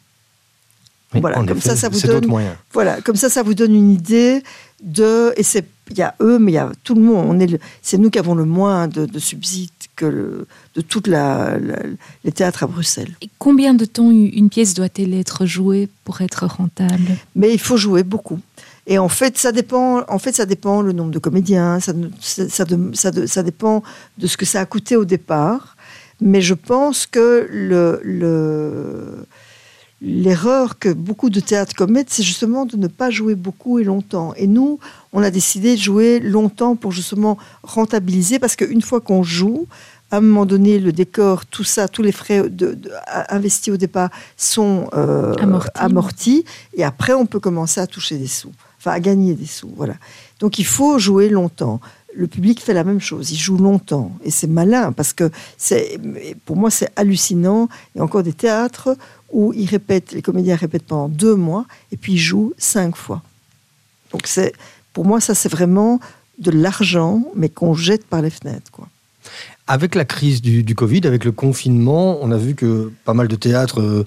[1.21, 2.29] Voilà, comme effet, ça, ça vous donne-.
[2.73, 4.41] Voilà, comme ça, ça vous donne une idée
[4.83, 5.31] de.
[5.37, 7.25] Et c'est, il y a eux, mais il y a tout le monde.
[7.29, 10.81] On est, le- c'est nous qui avons le moins de, de subsides que le- de
[10.81, 11.83] toute la, la-
[12.23, 13.13] les théâtres à Bruxelles.
[13.21, 17.15] Et combien de temps une pièce doit-elle être jouée pour être rentable?
[17.35, 18.39] Mais il faut jouer beaucoup.
[18.85, 20.03] Et en fait, ça dépend.
[20.09, 21.79] En fait, ça dépend le nombre de comédiens.
[21.79, 23.81] Ça, ne- ça, ça de- ça de- ça dépend
[24.17, 25.77] de ce que ça a coûté au départ.
[26.21, 29.25] Mais je pense que le, le-
[30.01, 34.33] l'erreur que beaucoup de théâtres commettent, c'est justement de ne pas jouer beaucoup et longtemps.
[34.35, 34.79] Et nous,
[35.13, 39.65] on a décidé de jouer longtemps pour justement rentabiliser, parce qu'une fois qu'on joue,
[40.11, 43.73] à un moment donné, le décor, tout ça, tous les frais de- de- à- investis
[43.73, 45.69] au départ sont euh, Amortis.
[45.75, 48.51] amortis, et après, on peut commencer à toucher des sous,
[48.91, 49.71] à gagner des sous.
[49.75, 49.95] Voilà.
[50.39, 51.79] Donc, il faut jouer longtemps.
[52.15, 55.97] Le public fait la même chose, il joue longtemps, et c'est malin parce que c'est,
[56.45, 57.69] pour moi, c'est hallucinant.
[57.93, 58.95] Il y a encore des théâtres
[59.31, 63.23] où ils répètent, les comédiens répètent pendant deux mois, et puis ils jouent cinq fois.
[64.11, 64.53] Donc, c'est,
[64.93, 65.99] pour moi, ça, c'est vraiment
[66.37, 68.87] de l'argent, mais qu'on jette par les fenêtres, quoi.
[69.65, 73.27] Avec la crise du, du Covid, avec le confinement, on a vu que pas mal
[73.27, 74.05] de théâtres euh,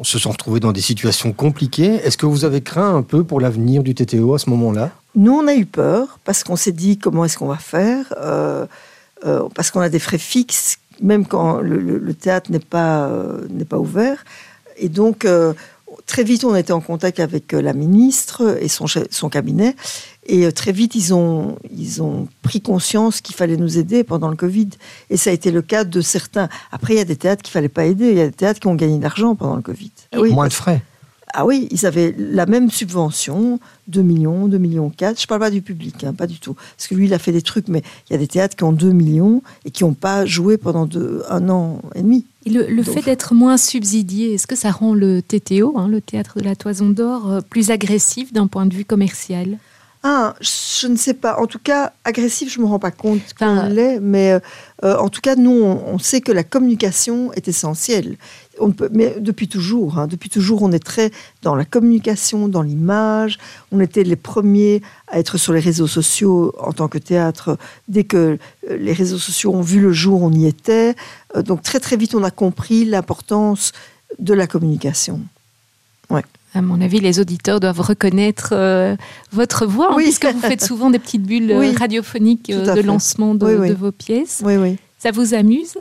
[0.00, 1.94] se sont retrouvés dans des situations compliquées.
[2.04, 4.90] Est-ce que vous avez craint un peu pour l'avenir du TTO à ce moment-là?
[5.14, 8.66] Nous, on a eu peur parce qu'on s'est dit comment est-ce qu'on va faire, euh,
[9.26, 13.78] euh, parce qu'on a des frais fixes, même quand le, théâtre n'est pas, euh, pas
[13.78, 14.24] ouvert.
[14.78, 15.26] Et donc,
[16.06, 19.76] très vite, on était en contact avec la ministre et son, son cabinet.
[20.26, 24.28] Et euh, très vite, ils ont, ils ont pris conscience qu'il fallait nous aider pendant
[24.28, 24.68] le Covid.
[25.10, 26.48] Et ça a été le cas de certains.
[26.70, 28.10] Après, il y a des théâtres qu'il fallait pas aider.
[28.10, 29.90] Il y a des théâtres qui ont gagné de l'argent pendant le Covid.
[30.12, 30.80] Ah oui, Moins de frais.
[31.34, 33.58] ah oui, ils avaient la même subvention,
[33.88, 35.20] 2 millions, 2 millions 4.
[35.20, 36.54] Je parle pas du public, hein, pas du tout.
[36.54, 38.62] Parce que lui, il a fait des trucs, mais il y a des théâtres qui
[38.62, 42.26] ont 2 millions et qui n'ont pas joué pendant deux- un an et demi.
[42.44, 46.38] Et le, fait d'être moins subsidié, est-ce que ça rend le TTO, hein, le théâtre
[46.38, 49.58] de la Toison d'Or, euh, plus agressif d'un point de vue commercial?
[50.04, 51.38] Ah, je ne sais pas.
[51.38, 54.32] En tout cas, agressif, je ne me rends pas compte Enfin, qu'on l'est, mais
[54.82, 58.16] euh, en tout cas, nous, on, on sait que la communication est essentielle.
[58.58, 61.12] On ne peut, mais depuis toujours, hein, depuis toujours, on est très
[61.42, 63.38] dans la communication, dans l'image.
[63.70, 67.56] On était les premiers à être sur les réseaux sociaux en tant que théâtre.
[67.86, 68.38] Dès que
[68.68, 70.96] euh, les réseaux sociaux ont vu le jour, on y était.
[71.36, 73.72] Euh, donc très très vite, on a compris l'importance
[74.18, 75.20] de la communication.
[76.54, 78.94] À mon avis, les auditeurs doivent reconnaître euh,
[79.32, 80.04] votre voix, hein, Oui.
[80.04, 82.82] puisque vous faites souvent des petites bulles euh, Oui, radiophoniques euh, de fait.
[82.82, 84.42] lancement de, Oui, de vos pièces.
[84.44, 84.76] Oui, oui.
[84.98, 85.78] Ça vous amuse?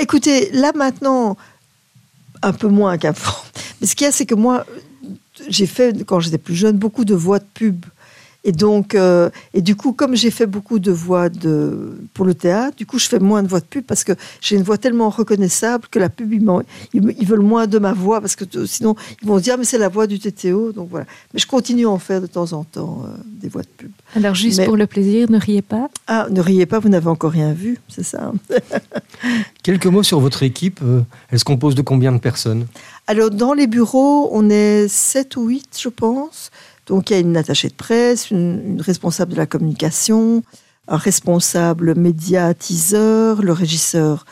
[0.00, 1.36] Écoutez, là maintenant,
[2.42, 3.32] un peu moins qu'avant.
[3.80, 4.64] Mais ce qu'il y a, c'est que moi,
[5.48, 7.84] j'ai fait, quand j'étais plus jeune, beaucoup de voix de pub.
[8.44, 12.34] Et donc, euh, et du coup, comme j'ai fait beaucoup de voix de, pour le
[12.34, 14.78] théâtre, du coup, je fais moins de voix de pub parce que j'ai une voix
[14.78, 18.96] tellement reconnaissable que la pub, ils, veulent moins de ma voix parce que euh, sinon,
[19.22, 20.72] ils vont se dire, Ah, mais c'est la voix du TTO.
[20.72, 21.06] Donc voilà.
[21.32, 23.90] Mais je continue à en faire de temps en temps euh, des voix de pub.
[24.16, 25.88] Alors, juste Mais- pour le plaisir, ne riez pas.
[26.08, 28.32] Ah, ne riez pas, vous n'avez encore rien vu, c'est ça.
[29.62, 30.80] Quelques mots sur votre équipe.
[31.30, 32.66] Elle se compose de combien de personnes?
[33.06, 36.50] Alors, dans les bureaux, on est 7 ou 8, je pense.
[36.86, 40.42] Donc, il y a une attachée de presse, une, responsable de la communication,
[40.88, 44.26] un responsable médiatiseur, le régisseur.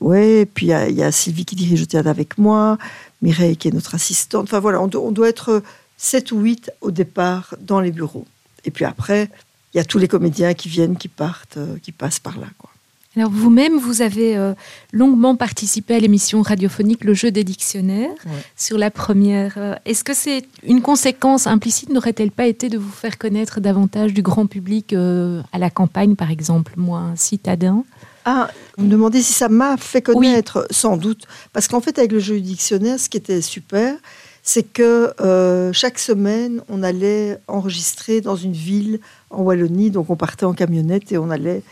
[0.00, 2.76] Ouais, puis il y, a, Sylvie qui dirige le théâtre avec moi,
[3.22, 4.44] Mireille qui est notre assistante.
[4.44, 5.62] Enfin voilà, on doit être
[5.96, 8.26] 7 ou 8 au départ dans les bureaux.
[8.64, 9.30] Et puis après,
[9.72, 12.48] il y a tous les comédiens qui viennent, qui partent, euh, qui passent par là.
[12.58, 12.70] Quoi.
[13.16, 14.52] Alors, vous-même, vous avez euh,
[14.92, 18.32] longuement participé à l'émission radiophonique Le jeu des dictionnaires Ouais.
[18.56, 19.54] sur la première.
[19.56, 21.88] Euh, Est-ce que c'est une conséquence implicite?
[21.88, 26.14] N'aurait-elle pas été de vous faire connaître davantage du grand public euh, à la campagne,
[26.14, 27.84] par exemple, moins citadin?
[28.26, 31.24] Ah, vous me demandez si ça m'a fait connaître, sans doute.
[31.54, 33.94] Parce qu'en fait, avec le jeu du dictionnaire, ce qui était super,
[34.42, 39.00] c'est que euh, chaque semaine, on allait enregistrer dans une ville
[39.30, 39.90] en Wallonie.
[39.90, 41.62] Donc, on partait en camionnette et on allait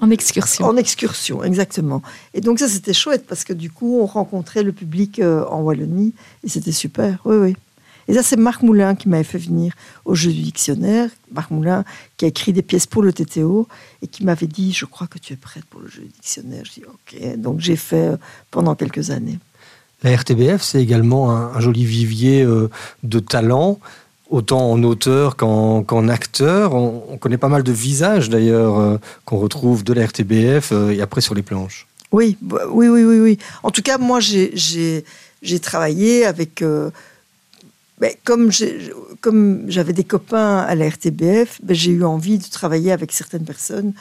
[0.00, 0.66] En excursion.
[0.66, 2.02] en excursion, exactement.
[2.32, 5.60] Et donc, ça, c'était chouette parce que du coup, on rencontrait le public euh, en
[5.60, 7.20] Wallonie et c'était super.
[7.24, 7.56] Oui, oui.
[8.06, 11.08] Et ça, c'est Marc Moulin qui m'avait fait venir au jeu du dictionnaire.
[11.32, 11.84] Marc Moulin
[12.16, 13.66] qui a écrit des pièces pour le TTO
[14.02, 16.64] et qui m'avait dit Je crois que tu es prête pour le jeu du dictionnaire.
[16.64, 17.36] Je dis Ok.
[17.38, 18.16] Donc j'ai fait euh,
[18.50, 19.38] pendant quelques années.
[20.02, 22.68] La RTBF, c'est également un, joli vivier euh,
[23.04, 23.80] de talent
[24.34, 26.74] autant en auteur qu'en acteur.
[26.74, 31.20] On, connaît pas mal de visages d'ailleurs euh, qu'on retrouve de la RTBF et après
[31.20, 31.86] sur les planches.
[32.12, 33.38] Oui, bah, oui, oui, oui, oui.
[33.62, 35.04] En tout cas, moi, j'ai
[35.60, 36.62] travaillé avec
[38.00, 38.50] ben, comme
[39.70, 43.92] j'avais des copains à la RTBF, ben, j'ai eu envie de travailler avec certaines personnes.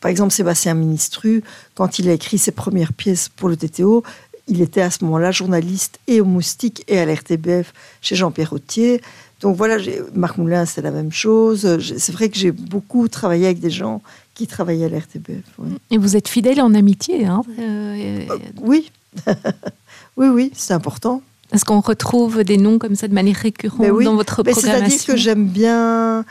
[0.00, 1.42] Par exemple, Sébastien Ministru,
[1.74, 4.02] quand il a écrit ses premières pièces pour le TTO,
[4.48, 8.52] il était à ce moment-là journaliste et au Moustique et à la RTBF chez Jean-Pierre
[8.52, 9.00] Autier.
[9.44, 9.76] Donc voilà,
[10.14, 11.78] Marc Moulin, c'est la même chose.
[11.98, 14.00] C'est vrai que j'ai beaucoup travaillé avec des gens
[14.32, 15.44] qui travaillaient à la RTBF.
[15.90, 18.90] Et vous êtes fidèle en amitié, hein euh, euh, Oui,
[20.16, 21.20] oui, oui, c'est important.
[21.52, 24.88] Est-ce qu'on retrouve des noms comme ça de manière récurrente ben dans votre ben programmation?
[24.88, 26.24] C'est-à-dire que j'aime bien.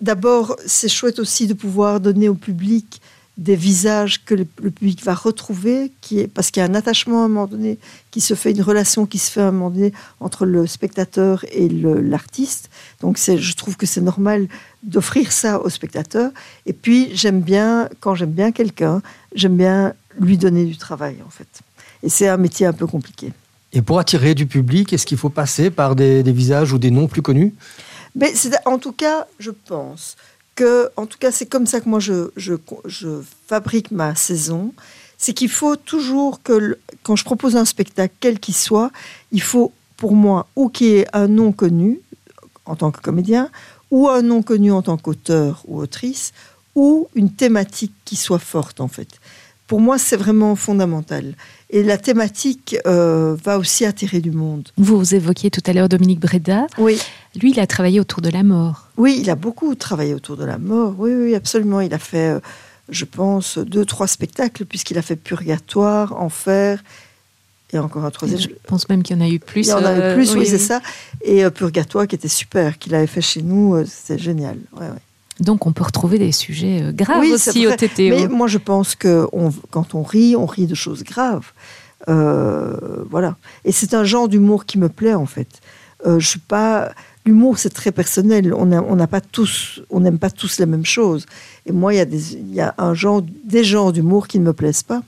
[0.00, 3.00] D'abord, c'est chouette aussi de pouvoir donner au public
[3.36, 7.22] des visages que le, public va retrouver, qui est, parce qu'il y a un attachement
[7.22, 7.78] à un moment donné,
[8.10, 11.44] qui se fait, une relation qui se fait à un moment donné entre le spectateur
[11.52, 12.70] et l'artiste.
[13.00, 14.48] Donc je trouve que c'est normal
[14.82, 16.30] d'offrir ça au spectateur.
[16.64, 19.02] Et puis j'aime bien, quand j'aime bien quelqu'un,
[19.34, 21.60] j'aime bien lui donner du travail en fait.
[22.02, 23.32] Et c'est un métier un peu compliqué.
[23.72, 27.08] Et pour attirer du public, est-ce qu'il faut passer par des, visages ou des noms
[27.08, 27.54] plus connus?
[28.14, 28.32] Mais
[28.64, 30.16] En tout cas, je pense
[30.56, 32.54] que, en tout cas, c'est comme ça que moi je, je,
[33.46, 34.72] fabrique ma saison.
[35.18, 38.90] C'est qu'il faut toujours que, quand je propose un spectacle, quel qu'il soit,
[39.30, 42.00] il faut pour moi ou qu'il y ait un nom connu
[42.66, 43.48] en tant que comédien,
[43.90, 46.32] ou un nom connu en tant qu'auteur ou autrice,
[46.74, 49.08] ou une thématique qui soit forte en fait.
[49.66, 51.34] Pour moi, c'est vraiment fondamental.
[51.70, 54.68] Et la thématique euh, va aussi attirer du monde.
[54.76, 56.68] Vous, évoquiez tout à l'heure Dominique Breda.
[56.78, 57.00] Oui.
[57.34, 58.88] Lui, il a travaillé autour de la mort.
[58.96, 60.94] Oui, il a beaucoup travaillé autour de la mort.
[60.98, 61.80] Oui, oui, absolument.
[61.80, 62.40] Il a fait, euh,
[62.90, 66.84] je pense, deux, trois spectacles, puisqu'il a fait Purgatoire, Enfer,
[67.72, 68.40] et encore un troisième.
[68.40, 69.66] Je pense même qu'il y en a eu plus.
[69.66, 70.80] Il y en a eu euh, plus, oui, c'est ça.
[71.22, 74.58] Et Purgatoire, qui était super, qu'il avait fait chez nous, c'était génial.
[74.78, 75.02] Ouais, ouais.
[75.40, 77.88] Donc on peut retrouver des sujets euh, graves aussi au TTO.
[77.98, 79.26] Mais moi je pense que
[79.70, 81.52] quand on rit, on rit de choses graves.
[82.08, 83.36] Euh, voilà.
[83.64, 85.48] Et c'est un genre d'humour qui me plaît en fait.
[86.06, 86.92] Euh, je suis pas.
[87.24, 88.54] L'humour c'est très personnel.
[88.54, 91.26] On n'a pas tous, on n'aime pas tous les mêmes choses.
[91.66, 94.38] Et moi il y a des, il y a un genre, des genres d'humour qui
[94.38, 95.02] ne me plaisent pas.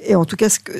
[0.00, 0.72] Et en tout cas, ce que,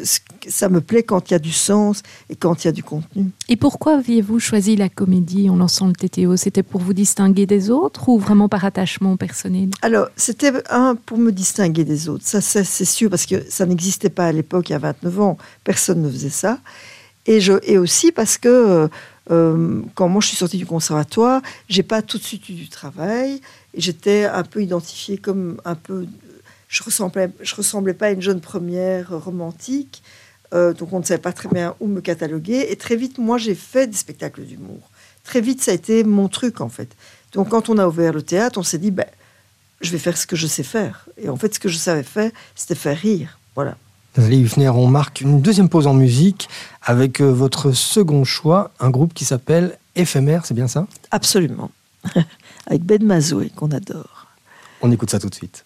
[0.48, 2.84] ça me plaît quand il y a du sens et quand il y a du
[2.84, 3.30] contenu.
[3.48, 7.70] Et pourquoi aviez-vous choisi la comédie en lançant le TTO C'était pour vous distinguer des
[7.70, 9.70] autres ou vraiment par attachement personnel?
[9.82, 12.24] Alors, c'était un pour me distinguer des autres.
[12.26, 15.38] Ça, c'est sûr, parce que ça n'existait pas à l'époque, il y a 29 ans.
[15.64, 16.58] Personne ne faisait ça.
[17.26, 18.88] Et, je, et aussi parce que
[19.30, 22.68] euh, quand moi je suis sortie du conservatoire, j'ai pas tout de suite eu du
[22.68, 23.40] travail.
[23.76, 26.06] J'étais un peu identifiée comme un peu
[26.68, 30.02] je ressemblais, je ressemblais pas à une jeune première romantique,
[30.54, 32.66] euh, donc on ne savait pas très bien où me cataloguer.
[32.70, 34.90] Et très vite, moi, j'ai fait des spectacles d'humour.
[35.24, 36.94] Très vite, ça a été mon truc, en fait.
[37.32, 39.06] Donc quand on a ouvert le théâtre, on s'est dit, ben,
[39.80, 41.06] je vais faire ce que je sais faire.
[41.18, 43.38] Et en fait, ce que je savais faire, c'était faire rire.
[43.54, 43.76] Voilà.
[44.16, 46.48] Nathalie Huffner, on marque une deuxième pause en musique
[46.82, 50.86] avec euh, votre second choix, un groupe qui s'appelle Éphémère, c'est bien ça?
[51.10, 51.70] Absolument.
[52.66, 54.26] avec Ben Mazoué, qu'on adore.
[54.80, 55.64] On écoute ça tout de suite.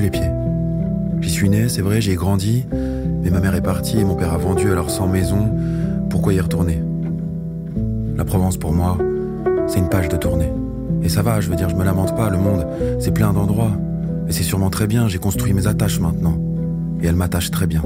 [0.00, 0.30] Les pieds.
[1.20, 2.66] J'y suis né, c'est vrai, j'y ai grandi,
[3.22, 5.50] mais ma mère est partie et mon père a vendu, alors sans maison,
[6.10, 6.82] pourquoi y retourner?
[8.16, 8.98] La Provence, pour moi,
[9.66, 10.52] c'est une page de tournée.
[11.02, 12.66] Et ça va, je veux dire, je me lamente pas, le monde,
[12.98, 13.72] c'est plein d'endroits.
[14.28, 16.38] Et c'est sûrement très bien, j'ai construit mes attaches maintenant.
[17.02, 17.82] Et elles m'attachent très bien.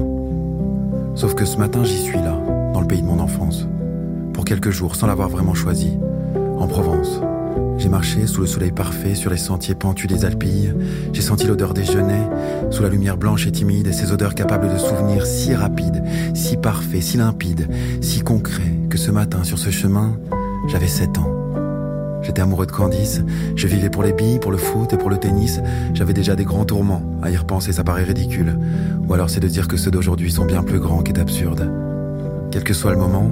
[1.15, 2.37] Sauf que ce matin, j'y suis là,
[2.73, 3.67] dans le pays de mon enfance.
[4.33, 5.97] Pour quelques jours, sans l'avoir vraiment choisi,
[6.57, 7.21] en Provence.
[7.81, 10.71] J'ai marché sous le soleil parfait sur les sentiers pentus des Alpilles.
[11.13, 12.29] J'ai senti l'odeur des genêts,
[12.69, 16.03] sous la lumière blanche et timide, et ces odeurs capables de souvenirs si rapides,
[16.35, 17.67] si parfaits, si limpides,
[17.99, 20.15] si concrets, que ce matin, sur ce chemin,
[20.67, 21.31] j'avais 7 ans.
[22.21, 23.23] J'étais amoureux de Candice,
[23.55, 25.59] je vivais pour les billes, pour le foot et pour le tennis.
[25.95, 27.01] J'avais déjà des grands tourments.
[27.23, 28.59] À y repenser, ça paraît ridicule.
[29.09, 31.67] Ou alors c'est de dire que ceux d'aujourd'hui sont bien plus grands qu'est absurde.
[32.51, 33.31] Quel que soit le moment,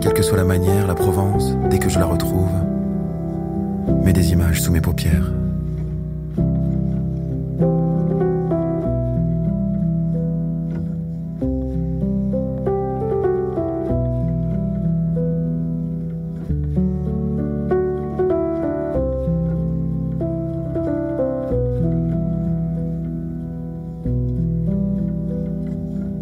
[0.00, 2.50] quelle que soit la manière, la Provence, dès que je la retrouve,
[4.12, 5.32] des images sous mes paupières.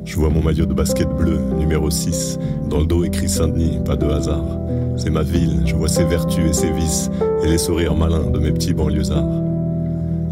[0.05, 3.97] Je vois mon maillot de basket bleu, numéro 6, dans le dos écrit Saint-Denis, pas
[3.97, 4.66] de hasard.
[4.97, 7.11] C'est ma ville, je vois ses vertus et ses vices,
[7.44, 9.42] et les sourires malins de mes petits banlieusards.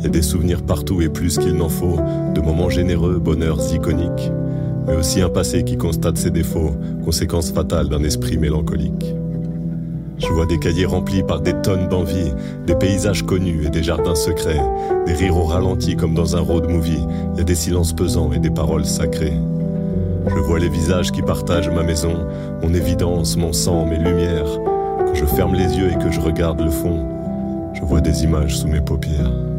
[0.02, 1.98] Y a des souvenirs partout et plus qu'il n'en faut,
[2.34, 4.30] de moments généreux, bonheurs iconiques,
[4.86, 6.72] mais aussi un passé qui constate ses défauts,
[7.04, 9.14] conséquences fatales d'un esprit mélancolique.
[10.18, 12.32] Je vois des cahiers remplis par des tonnes d'envie,
[12.66, 14.62] des paysages connus et des jardins secrets,
[15.06, 17.04] des rires au ralenti comme dans un road movie,
[17.38, 19.34] a des silences pesants et des paroles sacrées.
[20.26, 22.26] Je vois les visages qui partagent ma maison,
[22.62, 24.48] mon évidence, mon sang, mes lumières.
[24.98, 27.06] Quand je ferme les yeux et que je regarde le fond,
[27.74, 29.53] je vois des images sous mes paupières.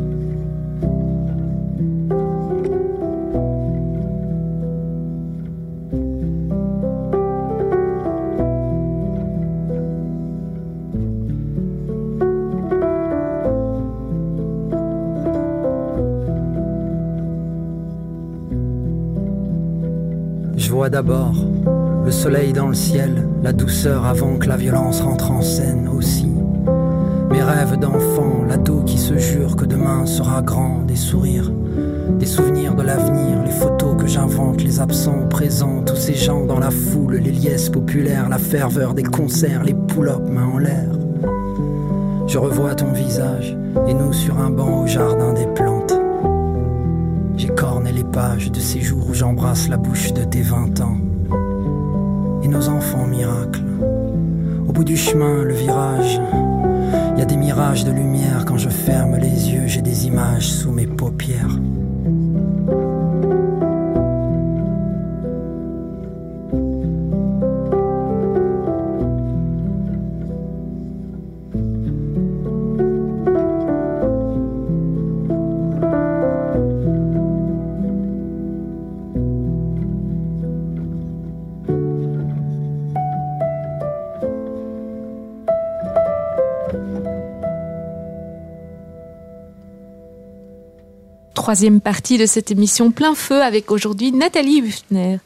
[20.90, 21.34] D'abord
[22.06, 26.32] le soleil dans le ciel, la douceur avant que la violence rentre en scène aussi.
[27.32, 31.52] Mes rêves d'enfant, l'ado qui se jure que demain sera grand, des sourires,
[32.20, 36.46] des souvenirs de l'avenir, les photos que j'invente, les absents au présent, tous ces gens
[36.46, 40.92] dans la foule, les liesses populaires, la ferveur des concerts, les pull-ups main en l'air.
[42.28, 43.58] Je revois ton visage
[43.88, 45.85] et nous sur un banc au jardin des plantes.
[48.16, 50.98] De ces jours où j'embrasse la bouche de tes vingt ans.
[52.44, 53.62] Et nos enfants miracles.
[54.66, 56.22] Au bout du chemin, le virage.
[57.14, 60.48] Il y a des mirages de lumière quand je ferme les yeux, j'ai des images
[60.48, 61.60] sous mes paupières.
[91.56, 95.20] Troisième partie de cette émission plein feu avec aujourd'hui Nathalie Huffner.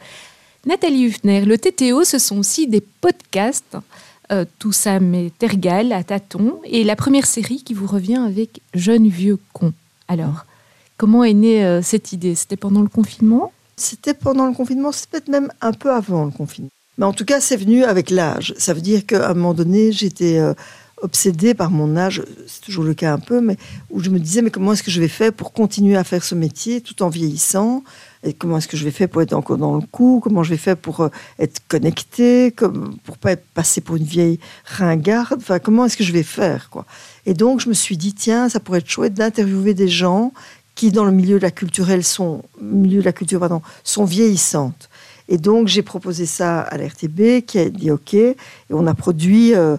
[0.67, 3.75] Nathalie Huffner, le TTO, ce sont aussi des podcasts.
[4.59, 6.61] Tout ça m'est égal à tâtons.
[6.65, 9.73] Et la première série qui vous revient avec Jeune vieux con.
[10.07, 10.45] Alors,
[10.97, 12.35] comment est née euh, cette idée?
[12.35, 13.51] C'était pendant le confinement?
[13.75, 16.69] C'était pendant le confinement, c'est peut-être même un peu avant le confinement.
[16.99, 18.53] Mais en tout cas, c'est venu avec l'âge.
[18.59, 20.53] Ça veut dire qu'à un moment donné, j'étais euh,
[21.01, 23.57] obsédée par mon âge, c'est toujours le cas un peu, mais
[23.89, 26.23] où je me disais, mais comment est-ce que je vais faire pour continuer à faire
[26.23, 27.83] ce métier tout en vieillissant?
[28.23, 30.19] Et comment est-ce que je vais faire pour être encore dans le coup?
[30.21, 32.51] Comment je vais faire pour euh, être connectée?
[32.51, 35.39] Comme, Pour pas être passée pour une vieille ringarde?
[35.39, 36.85] Enfin, comment est-ce que je vais faire quoi?
[37.25, 40.33] Et donc, je me suis dit, tiens, ça pourrait être chouette d'interviewer des gens
[40.75, 44.89] qui, dans le milieu de la sont, milieu de la culture, pardon, sont vieillissantes.
[45.29, 48.15] Et donc, j'ai proposé ça à l'RTB, qui a dit OK.
[48.15, 48.35] Et
[48.71, 49.77] on a produit euh,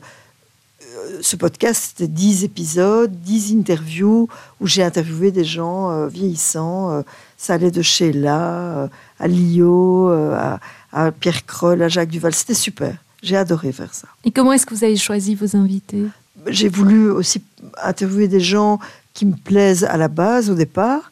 [1.20, 4.28] ce podcast, c'était 10 épisodes, 10 interviews
[4.60, 6.90] où j'ai interviewé des gens euh, vieillissants.
[6.90, 7.02] Euh,
[7.36, 8.88] ça allait de Sheila euh,
[9.18, 10.60] à Lio, à,
[10.92, 12.34] à Pierre Kroll, à Jacques Duval.
[12.34, 12.94] C'était super.
[13.22, 14.08] J'ai adoré faire ça.
[14.24, 16.04] Et comment est-ce que vous avez choisi vos invités?
[16.46, 17.42] J'ai voulu aussi
[17.82, 18.78] interviewer des gens
[19.12, 21.10] qui me plaisent à la base, au départ.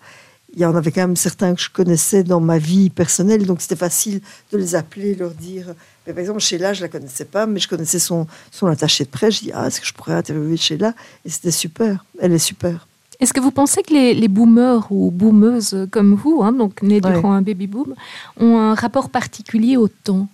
[0.55, 3.61] Il y en avait quand même certains que je connaissais dans ma vie personnelle, donc
[3.61, 4.21] c'était facile
[4.51, 5.75] de les appeler, leur dire.
[6.09, 9.11] Mais par exemple, Sheila, je la connaissais pas, mais je connaissais son, son attaché de
[9.11, 9.35] presse.
[9.37, 10.95] Je dis, ah, est-ce que je pourrais interviewer Sheila?
[11.27, 12.03] Et c'était super.
[12.19, 12.89] Elle est super.
[13.21, 17.01] Est-ce que vous pensez que les, les boomers ou boomeuses comme vous, hein, donc nés
[17.05, 17.13] Ouais.
[17.13, 17.95] durant un baby boom,
[18.41, 20.29] ont un rapport particulier au temps?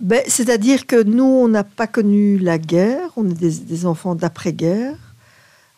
[0.00, 4.14] Ben, C'est-à-dire que nous, on n'a pas connu la guerre, on est des, des enfants
[4.14, 4.94] d'après-guerre.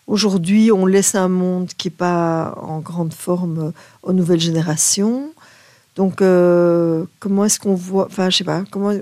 [0.06, 3.72] Aujourd'hui, on laisse un monde qui n'est pas en grande forme
[4.04, 5.32] aux nouvelles générations.
[5.96, 8.62] Donc, euh, comment est-ce qu'on voit Enfin, je sais pas.
[8.70, 8.92] Comment,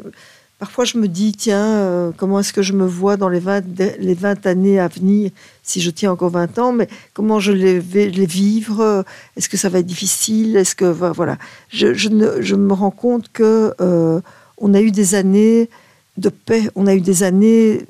[0.59, 3.67] parfois, je me dis, tiens, euh, comment est-ce que je me vois dans les 20,
[3.75, 5.31] de- les 20 années à venir,
[5.63, 9.05] si je tiens encore 20 ans, mais comment je vais les vivre
[9.37, 10.85] Est-ce que ça va être difficile Est-ce que.
[10.85, 11.39] Voilà.
[11.71, 13.73] Je, me rends compte que.
[13.81, 14.21] euh,
[14.61, 15.69] on a eu des années
[16.17, 17.87] de paix, on a eu des années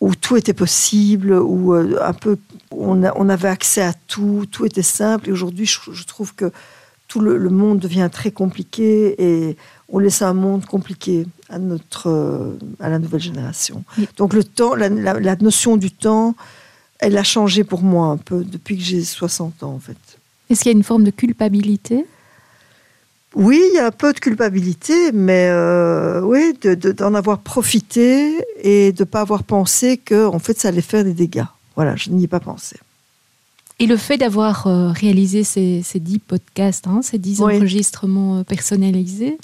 [0.00, 2.38] où tout était possible, où euh, un peu
[2.70, 5.28] on, avait accès à tout, tout était simple.
[5.28, 6.52] Et aujourd'hui, je, je trouve que
[7.08, 9.56] tout le, le monde devient très compliqué et
[9.92, 13.82] on laisse un monde compliqué à notre euh, à la nouvelle génération.
[13.98, 14.08] Oui.
[14.16, 16.34] Donc le temps, la, la- la notion du temps,
[16.98, 19.96] elle a changé pour moi un peu depuis que j'ai 60 ans en fait.
[20.48, 22.04] Est-ce qu'il y a une forme de culpabilité?
[23.36, 27.38] Oui, il y a un peu de culpabilité, mais euh, oui, de- de- d'en avoir
[27.38, 31.44] profité et de ne pas avoir pensé que en fait ça allait faire des dégâts.
[31.76, 32.76] Voilà, je n'y ai pas pensé.
[33.78, 37.56] Et le fait d'avoir euh, réalisé ces, dix podcasts, hein, ces dix Oui.
[37.56, 39.38] enregistrements personnalisés,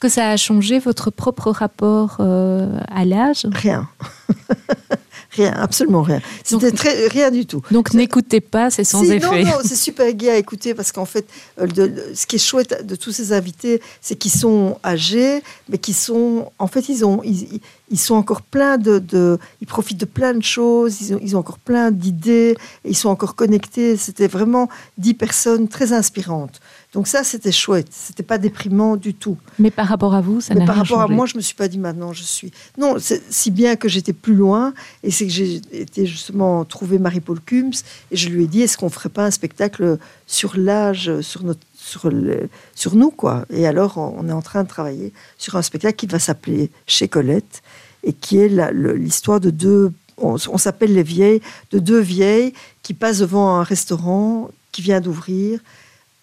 [0.00, 3.46] que ça a changé votre propre rapport euh, à l'âge?
[3.52, 3.88] Rien.
[5.32, 6.20] rien, absolument rien.
[6.44, 7.62] C'était très rien du tout.
[7.70, 9.26] Donc n'écoutez pas, c'est sans Si, effet.
[9.44, 11.26] Non, non, c'est super gai à écouter parce qu'en fait,
[11.60, 15.42] euh, de- de- ce qui est chouette de tous ces invités, c'est qu'ils sont âgés,
[15.68, 19.66] mais qu'ils sont, en fait, ils ont, ils, ils- sont encore plein de, de- ils
[19.66, 23.34] profitent de plein de choses, ils ont, ils ont encore plein d'idées, ils sont encore
[23.36, 23.96] connectés.
[23.96, 26.60] C'était vraiment dix personnes très inspirantes.
[26.92, 27.86] Donc ça, c'était chouette.
[27.90, 29.36] C'était pas déprimant du tout.
[29.58, 31.40] Mais par rapport à vous, ça Mais n'a par rien rapport à moi, je me
[31.40, 32.52] suis pas dit maintenant je suis.
[32.78, 34.74] Non, si bien que j'étais plus loin
[35.04, 38.76] et c'est que j'ai été justement trouver Marie-Paul Kums et je lui ai dit est-ce
[38.76, 43.44] qu'on ferait pas un spectacle sur l'âge, sur notre, sur le, sur nous quoi.
[43.50, 47.06] Et alors on est en train de travailler sur un spectacle qui va s'appeler Chez
[47.06, 47.62] Colette
[48.02, 49.92] et qui est l'histoire de deux.
[50.18, 55.00] On, on s'appelle les vieilles, de deux vieilles qui passent devant un restaurant qui vient
[55.00, 55.60] d'ouvrir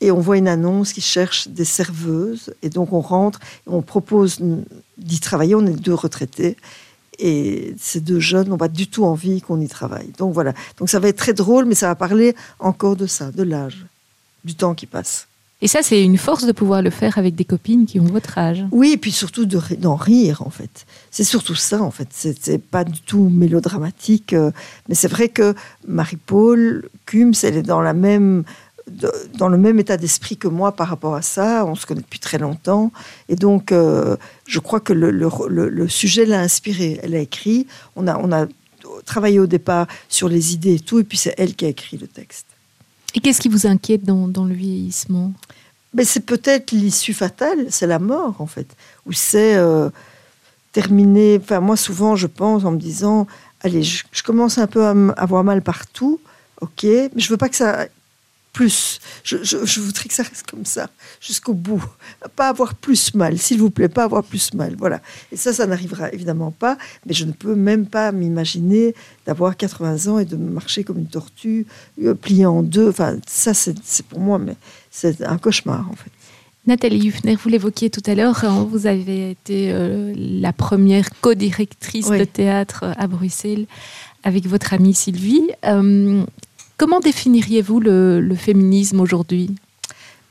[0.01, 2.53] et on voit une annonce qui cherche des serveuses.
[2.61, 4.39] Et donc on rentre, et on propose
[4.97, 5.55] d'y travailler.
[5.55, 6.57] On est deux retraités.
[7.19, 10.11] Et ces deux jeunes n'ont pas du tout envie qu'on y travaille.
[10.19, 10.53] Donc voilà.
[10.77, 13.85] Donc ça va être très drôle, mais ça va parler encore de ça, de l'âge,
[14.45, 15.27] du temps qui passe.
[15.59, 18.37] Et ça, c'est une force de pouvoir le faire avec des copines qui ont votre
[18.37, 18.63] âge.
[18.71, 20.85] Oui, et puis surtout de d'en rire, en fait.
[21.09, 22.09] C'est surtout ça, en fait.
[22.11, 24.33] C'est pas du tout mélodramatique.
[24.33, 24.51] euh,
[24.87, 25.55] mais c'est vrai que
[25.87, 28.43] Marie-Paul Kums, elle est dans la même
[29.37, 31.65] dans le même état d'esprit que moi par rapport à ça.
[31.65, 32.91] On se connaît depuis très longtemps.
[33.29, 34.15] Et donc, euh,
[34.45, 36.99] je crois que le, le- le- le sujet l'a inspirée.
[37.03, 37.67] Elle a écrit.
[37.95, 38.47] On a, on a
[39.05, 40.99] travaillé au départ sur les idées et tout.
[40.99, 42.45] Et puis, c'est elle qui a écrit le texte.
[43.15, 45.33] Et qu'est-ce qui vous inquiète dans, dans le vieillissement?
[45.93, 48.67] Mais c'est peut-être l'issue fatale, c'est la mort en fait,
[49.05, 49.89] ou c'est euh,
[50.73, 51.39] terminer.
[51.41, 53.25] Enfin, moi souvent je pense en me disant,
[53.61, 56.19] allez, je, je commence un peu à avoir mal partout,
[56.61, 57.87] ok, mais je veux pas que ça
[58.57, 58.99] plus.
[59.23, 60.89] Je, je- je voudrais que ça reste comme ça
[61.21, 61.83] jusqu'au bout,
[62.35, 64.99] pas avoir plus mal, s'il vous plaît, pas avoir plus mal, voilà.
[65.31, 68.95] Et ça, ça n'arrivera évidemment pas, mais je ne peux même pas m'imaginer
[69.27, 71.67] d'avoir 80 ans et de marcher comme une tortue,
[72.03, 72.89] euh, pliée en deux.
[72.89, 74.55] Enfin, ça c'est pour moi, mais
[74.89, 76.11] c'est un cauchemar en fait.
[76.65, 82.07] Nathalie Huffner, vous l'évoquiez tout à l'heure, hein, vous avez été euh, la première co-directrice
[82.09, 82.19] Oui.
[82.19, 83.67] de théâtre à Bruxelles
[84.23, 85.47] avec votre amie Sylvie.
[85.63, 86.23] Euh,
[86.77, 89.55] comment définiriez-vous le, le féminisme aujourd'hui?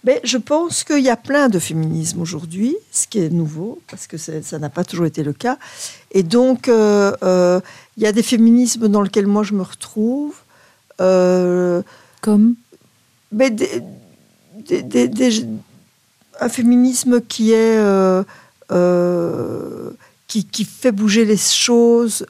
[0.04, 4.06] Mais je pense qu'il y a plein de féminisme aujourd'hui, ce qui est nouveau, parce
[4.06, 5.58] que ça n'a pas toujours été le cas.
[6.12, 7.60] Et donc, euh, euh,
[7.96, 10.34] il y a des féminismes dans lesquels moi je me retrouve.
[11.00, 11.82] Euh,
[12.20, 12.54] Comme?
[13.32, 13.82] mais des-
[15.08, 15.46] des-
[16.40, 17.78] un féminisme qui est
[20.28, 22.26] qui, qui fait bouger les choses,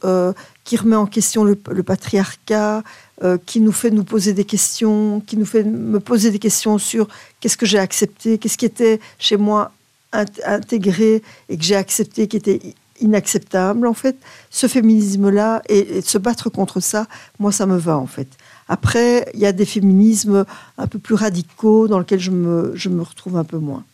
[0.65, 2.83] qui remet en question le, le patriarcat,
[3.23, 6.79] euh, qui nous fait nous poser des questions, qui nous fait me poser des questions
[6.79, 7.09] sur
[7.41, 9.73] qu'est-ce que j'ai accepté, qu'est-ce qui était chez moi
[10.13, 14.17] int- intégré et que j'ai accepté qui était i- inacceptable en fait.
[14.51, 17.07] Ce féminisme-là et, se battre contre ça,
[17.39, 18.29] moi ça me va en fait.
[18.69, 20.45] Après, il y a des féminismes
[20.77, 23.85] un peu plus radicaux dans lesquels je me, je me retrouve un peu moins.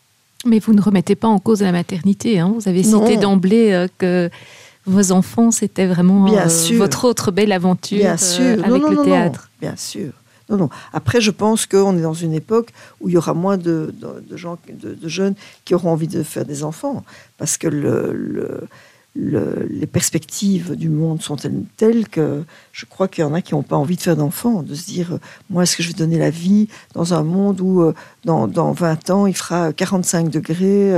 [0.47, 2.41] Mais vous ne remettez pas en cause la maternité.
[2.41, 2.53] hein.
[2.59, 4.29] Vous avez cité d'emblée euh, que
[4.87, 6.79] vos enfants, c'était vraiment Bien euh, sûr.
[6.79, 8.65] votre autre belle aventure Bien euh, sûr.
[8.65, 9.51] avec non, le non, théâtre.
[9.61, 10.13] Bien sûr.
[10.51, 10.69] Non, non.
[10.93, 12.71] Après, je pense qu'on est dans une époque
[13.01, 16.09] où il y aura moins de, de- de gens, de, de jeunes qui auront envie
[16.09, 17.05] de faire des enfants.
[17.39, 18.67] Parce que le, le-
[19.15, 23.43] le- les perspectives du monde sont telles, telles que je crois qu'il y en a
[23.43, 25.19] qui n'ont pas envie de faire d'enfants, de se dire, euh,
[25.51, 27.95] moi, est-ce que je vais donner la vie dans un monde où, euh,
[28.25, 30.93] dans, dans 20 ans, il fera 45 degrés,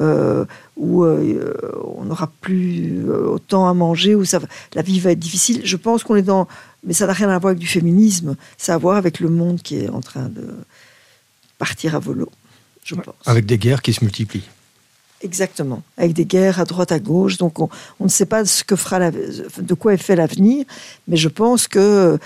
[0.00, 0.44] euh,
[0.76, 1.54] où euh,
[1.96, 4.40] on n'aura plus autant à manger, où ça,
[4.74, 5.60] la vie va être difficile?
[5.64, 6.48] Je pense qu'on est dans...
[6.84, 9.28] Mais ça n'a rien à voir avec du féminisme, ça a à voir avec le
[9.28, 10.48] monde qui est en train de
[11.58, 12.28] partir à volo,
[12.84, 13.14] je pense.
[13.24, 14.42] Avec des guerres qui se multiplient.
[15.22, 17.38] Exactement, avec des guerres à droite à gauche.
[17.38, 17.68] Donc on,
[18.00, 20.64] ne sait pas de quoi est fait l'avenir,
[21.06, 22.18] mais je pense que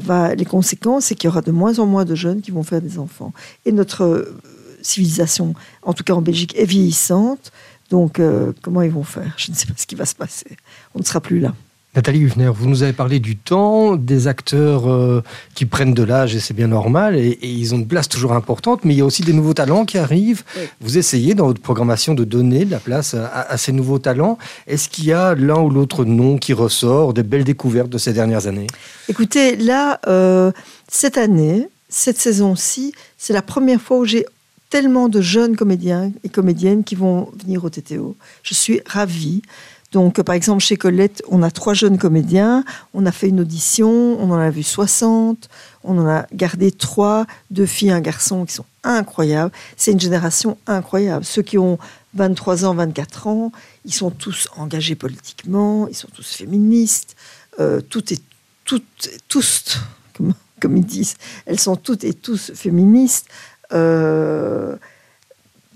[0.00, 0.34] va.
[0.34, 2.82] Les conséquences, c'est qu'il y aura de moins en moins de jeunes qui vont faire
[2.82, 3.32] des enfants.
[3.64, 4.38] Et notre euh,
[4.82, 7.52] civilisation, en tout cas en Belgique, est vieillissante.
[7.90, 9.34] Donc euh, comment ils vont faire?
[9.36, 10.56] Je ne sais pas ce qui va se passer.
[10.94, 11.54] On ne sera plus là.
[11.98, 15.20] Nathalie Huffner, vous nous avez parlé du temps, des acteurs euh,
[15.56, 18.34] qui prennent de l'âge et c'est bien normal, et, et ils ont une place toujours
[18.34, 20.44] importante, mais il y a aussi des nouveaux talents qui arrivent.
[20.56, 20.62] Oui.
[20.80, 24.38] Vous essayez dans votre programmation de donner de la place à, à ces nouveaux talents.
[24.68, 28.12] Est-ce qu'il y a l'un ou l'autre nom qui ressort, des belles découvertes de ces
[28.12, 28.68] dernières années?
[29.08, 30.52] Écoutez, là, euh,
[30.86, 34.24] cette année, cette saison-ci, c'est la première fois où j'ai
[34.70, 38.16] tellement de jeunes comédiens et comédiennes qui vont venir au TTO.
[38.44, 39.42] Je suis ravie.
[39.92, 42.62] Donc, par exemple, chez Colette, on a trois jeunes comédiens.
[42.92, 43.88] On a fait une audition,
[44.20, 45.48] on en a vu 60.
[45.82, 49.52] On en a gardé trois, deux filles, un garçon qui sont incroyables.
[49.76, 51.24] C'est une génération incroyable.
[51.24, 51.78] Ceux qui ont
[52.14, 53.52] 23 ans, 24 ans,
[53.84, 57.16] ils sont tous engagés politiquement, ils sont tous féministes.
[57.58, 58.22] Euh, tout est,
[58.64, 59.78] toutes, tous,
[60.16, 61.16] comme, comme, ils disent,
[61.46, 63.28] elles sont toutes et tous féministes.
[63.72, 64.76] Euh,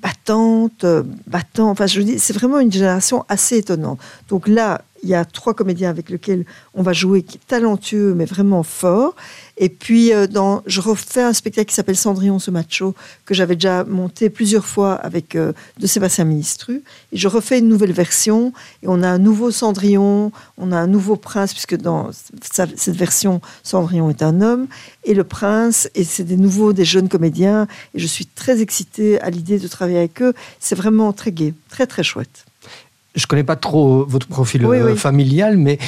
[0.03, 0.85] battantes,
[1.27, 1.71] battantes.
[1.71, 4.01] Enfin, je dis, c'est vraiment une génération assez étonnante.
[4.29, 6.45] Donc là, il y a trois comédiens avec lesquels
[6.75, 9.15] on va jouer, qui est talentueux, mais vraiment fort.
[9.63, 13.55] Et puis, euh, dans, je refais un spectacle qui s'appelle Cendrillon ce macho, que j'avais
[13.55, 16.83] déjà monté plusieurs fois avec euh, de Sébastien Ministru.
[17.13, 18.53] Et je refais une nouvelle version.
[18.83, 22.11] Et on a un nouveau Cendrillon, on a un nouveau prince, puisque dans
[22.43, 24.67] cette version, Cendrillon est un homme.
[25.05, 27.69] Et le prince, et c'est des nouveaux, des jeunes comédiens.
[27.95, 30.35] Et je suis très excitée à l'idée de travailler avec eux.
[30.59, 32.47] C'est vraiment très gai, très, très chouette.
[33.15, 35.79] Je connais pas trop votre profil euh, familial, mais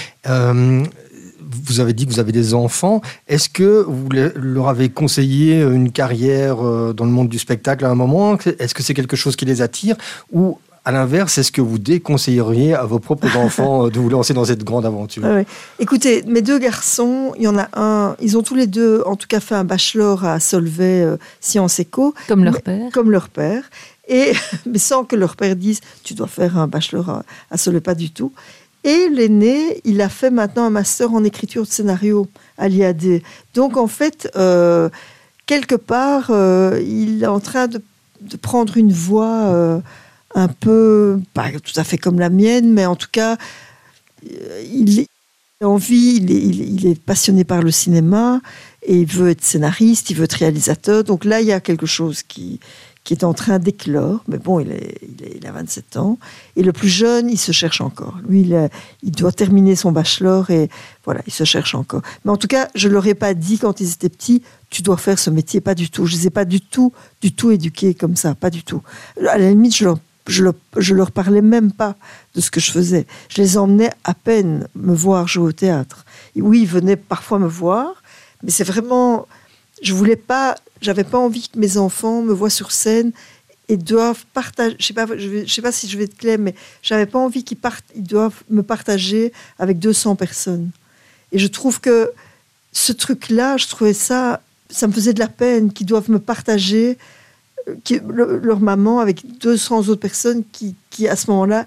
[1.64, 3.00] vous avez dit que vous avez des enfants.
[3.28, 7.90] Est-ce que vous leur avez conseillé une carrière euh, dans le monde du spectacle à
[7.90, 8.36] un moment?
[8.58, 9.96] Est-ce que c'est quelque chose qui les attire?
[10.32, 14.44] Ou à l'inverse, est-ce que vous déconseilleriez à vos propres enfants de vous lancer dans
[14.44, 15.24] cette grande aventure?
[15.78, 19.16] Écoutez, mes deux garçons, il y en a un, ils ont tous les deux en
[19.16, 22.14] tout cas fait un bachelor à Solvay euh, Sciences Éco.
[22.28, 22.90] Comme leur père.
[22.92, 23.62] Comme leur père.
[24.08, 24.32] Et,
[24.66, 27.94] mais sans que leur père dise, tu dois faire un bachelor à, à Solvay, pas
[27.94, 28.32] du tout.
[28.84, 32.28] Et l'aîné, il a fait maintenant un master en écriture de scénario
[32.58, 33.22] à l'IAD.
[33.54, 34.90] Donc en fait, euh,
[35.46, 37.82] quelque part, euh, il est en train de,
[38.42, 39.80] prendre une voie euh,
[40.34, 43.38] un peu, pas tout à fait comme la mienne, mais en tout cas,
[44.22, 45.06] il
[45.62, 48.40] a envie, il est passionné par le cinéma
[48.82, 51.04] et il veut être scénariste, il veut être réalisateur.
[51.04, 52.60] Donc là, il y a quelque chose qui,
[53.04, 54.24] qui est en train d'éclore.
[54.28, 56.18] Mais bon, il, a 27 ans.
[56.56, 58.18] Et le plus jeune, il se cherche encore.
[58.26, 58.70] Lui, il,
[59.02, 60.70] il, doit terminer son bachelor et
[61.04, 62.02] voilà, il se cherche encore.
[62.24, 64.96] Mais en tout cas, je leur ai pas dit quand ils étaient petits, tu dois
[64.96, 66.06] faire ce métier, pas du tout.
[66.06, 68.82] Je les ai pas du tout, du tout éduqués comme ça, pas du tout.
[69.20, 71.94] À la limite, je leur, leur, parlais même pas
[72.34, 73.06] de ce que je faisais.
[73.28, 76.04] Je les emmenais à peine me voir jouer au théâtre.
[76.36, 78.02] Oui, ils venaient parfois me voir,
[78.42, 79.28] mais c'est vraiment,
[79.84, 83.12] je voulais pas j'avais pas envie que mes enfants me voient sur scène
[83.68, 84.76] et doivent partager.
[84.78, 87.42] Je sais pas, je, sais pas si je vais être claire, mais j'avais pas envie
[87.42, 87.86] qu'ils partent.
[87.96, 90.70] Ils doivent me partager avec 200 personnes.
[91.32, 92.12] Et je trouve que
[92.72, 96.98] ce truc-là, je trouvais ça, ça me faisait de la peine qu'ils doivent me partager
[97.68, 98.00] euh,
[98.42, 101.64] leur maman avec 200 autres personnes qui, qui à ce moment-là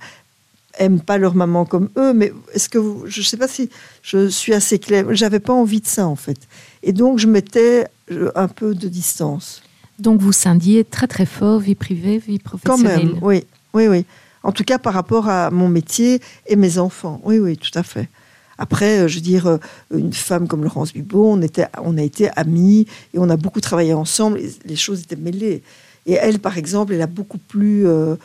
[0.78, 3.70] aiment pas leur maman comme eux, mais est-ce que vous, je sais pas si
[4.02, 5.06] je suis assez claire.
[5.14, 6.38] J'avais pas envie de ça en fait,
[6.84, 7.88] et donc je mettais
[8.36, 9.62] un peu de distance.
[10.00, 13.00] Donc vous scindiez très très fort vie privée, vie professionnelle.
[13.00, 14.06] Quand même, oui, oui, oui.
[14.44, 17.20] En tout cas par rapport à mon métier et mes enfants.
[17.24, 18.10] Oui, oui, tout à fait.
[18.58, 19.58] Après, euh, je veux dire, euh,
[19.94, 23.62] une femme comme Laurence Bibot, on, était, on a été amis et on a beaucoup
[23.62, 24.40] travaillé ensemble.
[24.66, 25.62] les choses étaient mêlées.
[26.06, 28.16] Et elle, par exemple, elle a beaucoup plus euh,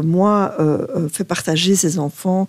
[0.00, 0.54] que moi
[1.12, 2.48] fait partager ses enfants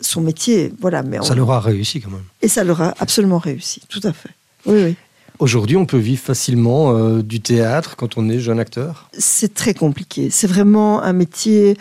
[0.00, 0.72] son métier.
[0.80, 2.24] Voilà, mais ça leur a réussi quand même.
[2.42, 4.30] Et ça leur a absolument réussi, tout à fait.
[4.66, 4.96] Oui, oui.
[5.38, 9.08] Aujourd'hui, on peut vivre facilement euh, du théâtre quand on est jeune acteur?
[9.16, 10.30] C'est très compliqué.
[10.30, 11.76] C'est vraiment un métier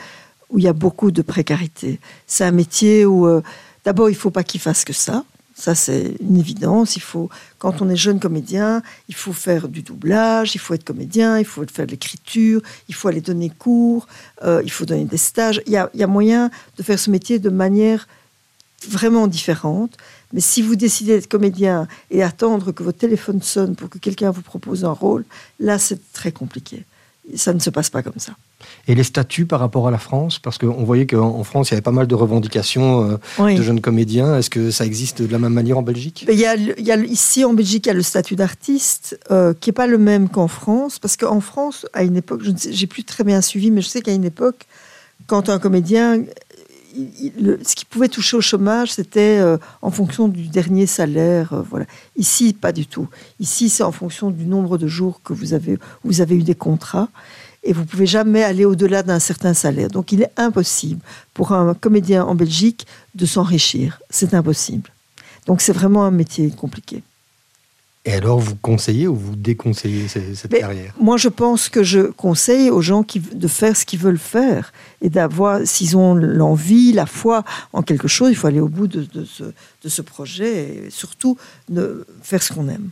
[0.51, 1.99] où il y a beaucoup de précarité.
[2.27, 3.41] C'est un métier où, euh,
[3.83, 5.23] d'abord, il ne faut pas qu'il fasse que ça.
[5.57, 6.95] Ça, c'est une évidence.
[6.97, 10.83] Il faut, quand on est jeune comédien, il faut faire du doublage, il faut être
[10.83, 14.07] comédien, il faut faire de l'écriture, il faut aller donner cours,
[14.43, 15.59] euh, il faut donner des stages.
[15.65, 18.07] Il y, a, il y a moyen de faire ce métier de manière
[18.87, 19.97] vraiment différente.
[20.31, 24.29] Mais si vous décidez d'être comédien et attendre que votre téléphone sonne pour que quelqu'un
[24.29, 25.25] vous propose un rôle,
[25.59, 26.85] là, c'est très compliqué.
[27.35, 28.33] Ça ne se passe pas comme ça.
[28.87, 30.39] Et les statuts par rapport à la France?
[30.39, 33.81] Parce qu'on voyait qu'en France, il y avait pas mal de revendications euh, de jeunes
[33.81, 34.37] comédiens.
[34.37, 36.25] Est-ce que ça existe de la même manière en Belgique?
[36.29, 36.55] Il y, a,
[36.97, 40.29] Ici, en Belgique, il y a le statut d'artiste euh, qui n'est pas le même
[40.29, 40.99] qu'en France.
[40.99, 44.01] Parce qu'en France, à une époque, je n'ai plus très bien suivi, mais je sais
[44.01, 44.65] qu'à une époque,
[45.25, 46.23] quand un comédien
[47.63, 51.53] ce qui pouvait toucher au chômage, c'était euh, en fonction du dernier salaire.
[51.53, 51.85] Euh, voilà.
[52.15, 53.07] Ici, pas du tout.
[53.39, 56.55] Ici, c'est en fonction du nombre de jours que vous avez, vous avez eu des
[56.55, 57.09] contrats.
[57.63, 59.89] Et vous pouvez jamais aller au-delà d'un certain salaire.
[59.89, 61.01] Donc, il est impossible
[61.33, 63.99] pour un comédien en Belgique de s'enrichir.
[64.09, 64.89] C'est impossible.
[65.47, 67.03] Donc, c'est vraiment un métier compliqué.
[68.07, 70.93] Et alors, vous conseillez ou vous déconseillez cette carrière?
[70.97, 74.71] Moi, je pense que je conseille aux gens qui, de faire ce qu'ils veulent faire
[75.01, 77.43] et d'avoir, s'ils ont l'envie, la foi
[77.73, 81.37] en quelque chose, il faut aller au bout de, ce, de ce, projet et surtout
[81.67, 82.91] de faire ce qu'on aime.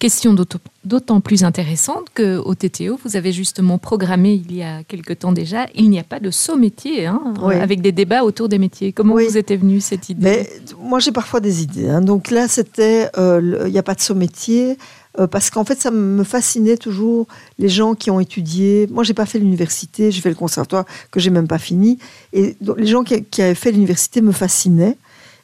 [0.00, 5.32] Question d'autant- plus intéressante qu'au TTO, vous avez justement programmé il y a quelque temps
[5.32, 7.54] déjà, il n'y a pas de saut métier, hein, Oui.
[7.54, 8.92] avec des débats autour des métiers.
[8.92, 9.26] Comment Oui.
[9.26, 11.88] vous était venue cette idée Mais moi, j'ai parfois des idées.
[11.88, 12.02] hein.
[12.02, 14.76] Donc là, c'était, euh, il n'y a pas de saut métier,
[15.18, 17.26] euh, parce qu'en fait, ça me fascinait toujours
[17.58, 18.86] les gens qui ont étudié.
[18.90, 21.98] Moi, j'ai pas fait l'université, j'ai fait le conservatoire que j'ai même pas fini.
[22.34, 24.98] Et donc, les gens qui, qui avaient fait l'université me fascinaient.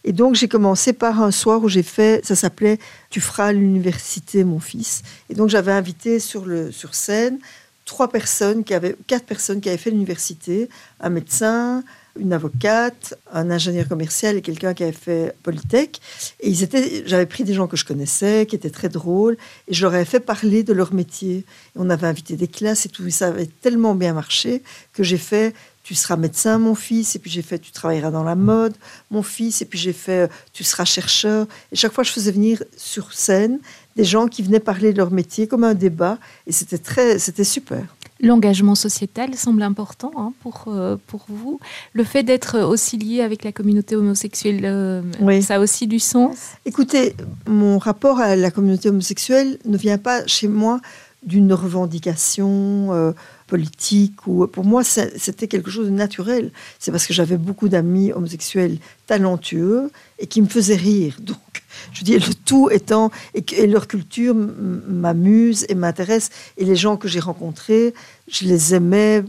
[0.04, 2.78] Et donc, j'ai commencé par un soir où j'ai fait, ça s'appelait
[3.10, 5.02] Tu feras l'université, mon fils.
[5.28, 7.38] Et donc, j'avais invité sur, le, sur scène
[7.90, 10.68] trois personnes, qui avaient, quatre personnes qui avaient fait l'université,
[11.00, 11.82] un médecin,
[12.18, 16.00] une avocate, un ingénieur commercial et quelqu'un qui avait fait Polytech.
[16.38, 19.36] Et ils étaient, j'avais pris des gens que je connaissais, qui étaient très drôles,
[19.66, 21.38] et je leur avais fait parler de leur métier.
[21.38, 21.44] Et
[21.76, 25.18] on avait invité des classes et tout, et ça avait tellement bien marché que j'ai
[25.18, 25.52] fait
[25.90, 28.76] tu seras médecin, mon fils, et puis j'ai fait tu travailleras dans la mode,
[29.10, 31.48] mon fils, et puis j'ai fait euh, tu seras chercheur.
[31.72, 33.58] Et chaque fois, je faisais venir sur scène
[33.96, 37.42] des gens qui venaient parler de leur métier comme un débat, et c'était très, c'était
[37.42, 37.82] super.
[38.20, 41.58] L'engagement sociétal semble important hein, pour, euh, pour vous.
[41.92, 45.42] Le fait d'être aussi lié avec la communauté homosexuelle, euh, Oui.
[45.42, 46.36] ça a aussi du sens
[46.66, 47.16] Écoutez,
[47.48, 50.80] mon rapport à la communauté homosexuelle ne vient pas chez moi
[51.24, 53.12] d'une revendication euh,
[53.50, 56.52] politique ou pour moi c'était quelque chose de naturel.
[56.78, 59.90] C'est parce que j'avais beaucoup d'amis homosexuels talentueux
[60.20, 61.16] et qui me faisaient rire.
[61.30, 61.38] Donc,
[61.92, 67.08] je dis le tout étant et, leur culture m'amuse et m'intéresse et les gens que
[67.08, 67.92] j'ai rencontrés,
[68.28, 69.24] je les aimais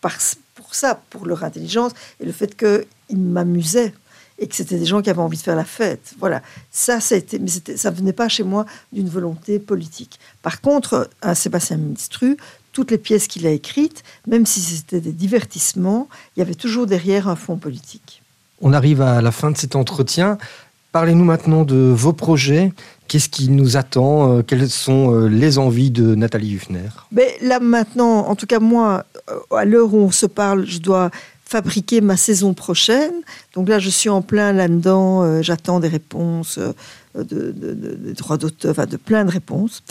[0.00, 0.16] par,
[0.54, 3.92] pour ça, pour leur intelligence et le fait qu'ils m'amusaient
[4.40, 6.14] et que c'était des gens qui avaient envie de faire la fête.
[6.18, 10.18] Voilà, ça, ça mais ça venait pas chez moi d'une volonté politique.
[10.42, 12.38] Par contre, à Sébastien Ministru,
[12.80, 16.86] toutes les pièces qu'il a écrites, même si c'était des divertissements, il y avait toujours
[16.86, 18.22] derrière un fond politique.
[18.62, 20.38] On arrive à la fin de cet entretien.
[20.92, 22.72] Parlez-nous maintenant de vos projets.
[23.06, 24.38] Qu'est-ce qui nous attend?
[24.38, 28.60] Euh, Quelles sont euh, les envies de Nathalie Huffner Mais là maintenant, en tout cas
[28.60, 31.10] moi, euh, à l'heure où on se parle, je dois
[31.44, 33.12] fabriquer ma saison prochaine.
[33.54, 35.42] Donc là, je suis en plein là-dedans.
[35.42, 36.58] J'attends des réponses
[37.14, 39.82] de, de- droits d'auteur, enfin, de plein de réponses.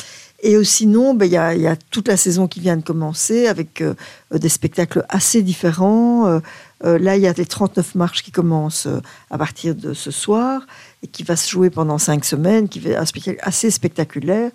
[0.41, 3.81] Et euh, sinon, ben, il y, a, toute la saison qui vient de commencer avec
[3.81, 3.93] euh,
[4.31, 6.27] des spectacles assez différents.
[6.27, 6.39] Euh,
[6.85, 10.11] euh, là, il y a les 39 marches qui commencent euh, à partir de ce
[10.11, 10.65] soir
[11.03, 13.05] et qui va se jouer pendant cinq semaines, qui va un
[13.41, 14.51] assez spectaculaire.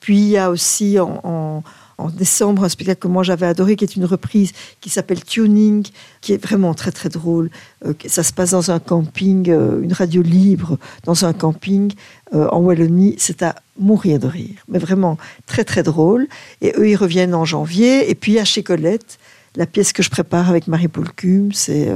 [0.00, 1.62] Puis il y a aussi en-
[1.98, 5.86] en décembre un spectacle que moi j'avais adoré, qui est une reprise qui s'appelle Tuning,
[6.20, 7.50] qui est vraiment très très drôle.
[7.84, 11.92] Euh, ça se passe dans un camping, euh, une radio libre dans un camping
[12.34, 13.16] euh, en Wallonie.
[13.18, 16.28] C'est à mourir de rire, mais vraiment très très drôle.
[16.60, 18.08] Et eux ils reviennent en janvier.
[18.08, 19.18] Et puis à chez Colette,
[19.56, 21.88] la pièce que je prépare avec Marie-Paul Cum, c'est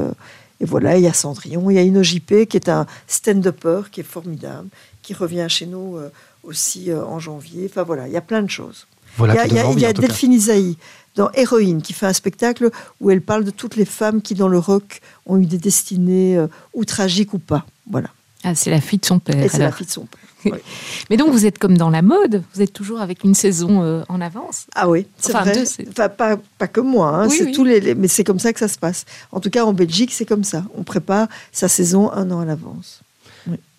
[0.60, 3.82] et voilà, il y a Cendrillon, il y a Ino JP qui est un stand-upper
[3.90, 4.68] qui est formidable,
[5.02, 5.98] qui revient chez nous
[6.44, 7.68] aussi en janvier.
[7.68, 8.86] Enfin voilà, il y a plein de choses.
[9.16, 10.02] Voilà il y a, qui il y a- donne envie, il y a en tout
[10.02, 10.08] cas.
[10.08, 10.76] Delphine Isaïe
[11.16, 14.48] dans Héroïne qui fait un spectacle où elle parle de toutes les femmes qui dans
[14.48, 17.66] le rock ont eu des destinées euh, ou tragiques ou pas.
[17.90, 18.08] Voilà.
[18.44, 19.48] Ah, c'est la fille de son père.
[19.50, 20.18] C'est la fille de son père.
[21.10, 24.02] Mais donc vous êtes comme dans la mode, vous êtes toujours avec une saison euh,
[24.08, 24.66] en avance.
[24.74, 25.54] Ah oui, c'est Enfin, vrai.
[25.54, 27.52] deux, Enfin, pas, pas que moi, hein, Oui, c'est oui.
[27.52, 29.04] tous les, les- mais c'est comme ça que ça se passe.
[29.30, 30.64] En tout cas, en Belgique, c'est comme ça.
[30.76, 33.02] On prépare sa saison un an à l'avance.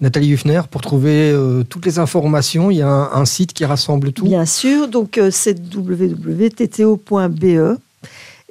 [0.01, 3.63] Nathalie Huffner, pour trouver euh, toutes les informations, il y a un, un site qui
[3.65, 4.25] rassemble tout.
[4.25, 7.07] Bien sûr, donc euh, c'est www.ttO.be.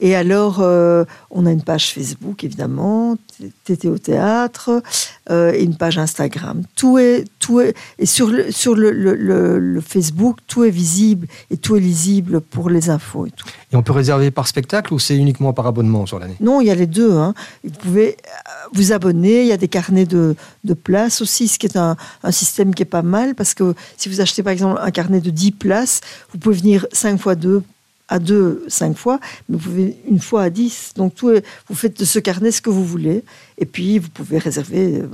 [0.04, 3.16] Et alors, euh, on a une page Facebook, évidemment,
[3.64, 4.82] TTO Théâtre,
[5.30, 6.62] euh, et une page Instagram.
[6.74, 10.70] Tout est, tout est, et sur, le, sur le, le- le- le Facebook, tout est
[10.70, 13.46] visible et tout est lisible pour les infos et tout.
[13.72, 16.34] Et on peut réserver par spectacle ou c'est uniquement par abonnement sur l'année?
[16.40, 17.12] Non, il y a les deux.
[17.12, 17.32] hein.
[17.62, 19.42] Vous pouvez euh, vous abonner.
[19.42, 20.34] Il y a des carnets de,
[20.64, 23.72] de places aussi, ce qui est un, un système qui est pas mal parce que
[23.96, 26.00] si vous achetez par exemple un carnet de 10 places,
[26.32, 27.62] vous pouvez venir 5 fois 2
[28.08, 30.92] à 2, 5 fois, mais vous pouvez une fois à 10.
[30.96, 33.24] Donc tout est- vous faites de ce carnet ce que vous voulez.
[33.58, 35.08] Et puis vous pouvez réserver euh,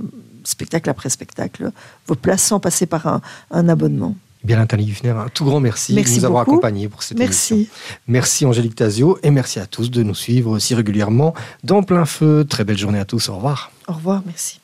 [0.45, 1.71] spectacle après spectacle
[2.07, 3.21] vos places sans passer par un,
[3.51, 4.17] un abonnement.
[4.45, 7.57] Bien, Nathalie Huffner, un tout grand merci, Merci de nous avoir accompagnés pour cette émission.
[7.57, 7.71] Merci.
[8.07, 11.35] Merci Angélique Tazio et merci à tous de nous suivre aussi régulièrement
[11.65, 12.47] dans plein feu.
[12.49, 13.29] Très belle journée à tous.
[13.29, 13.73] Au revoir.
[13.89, 14.23] Au revoir.
[14.25, 14.57] Merci.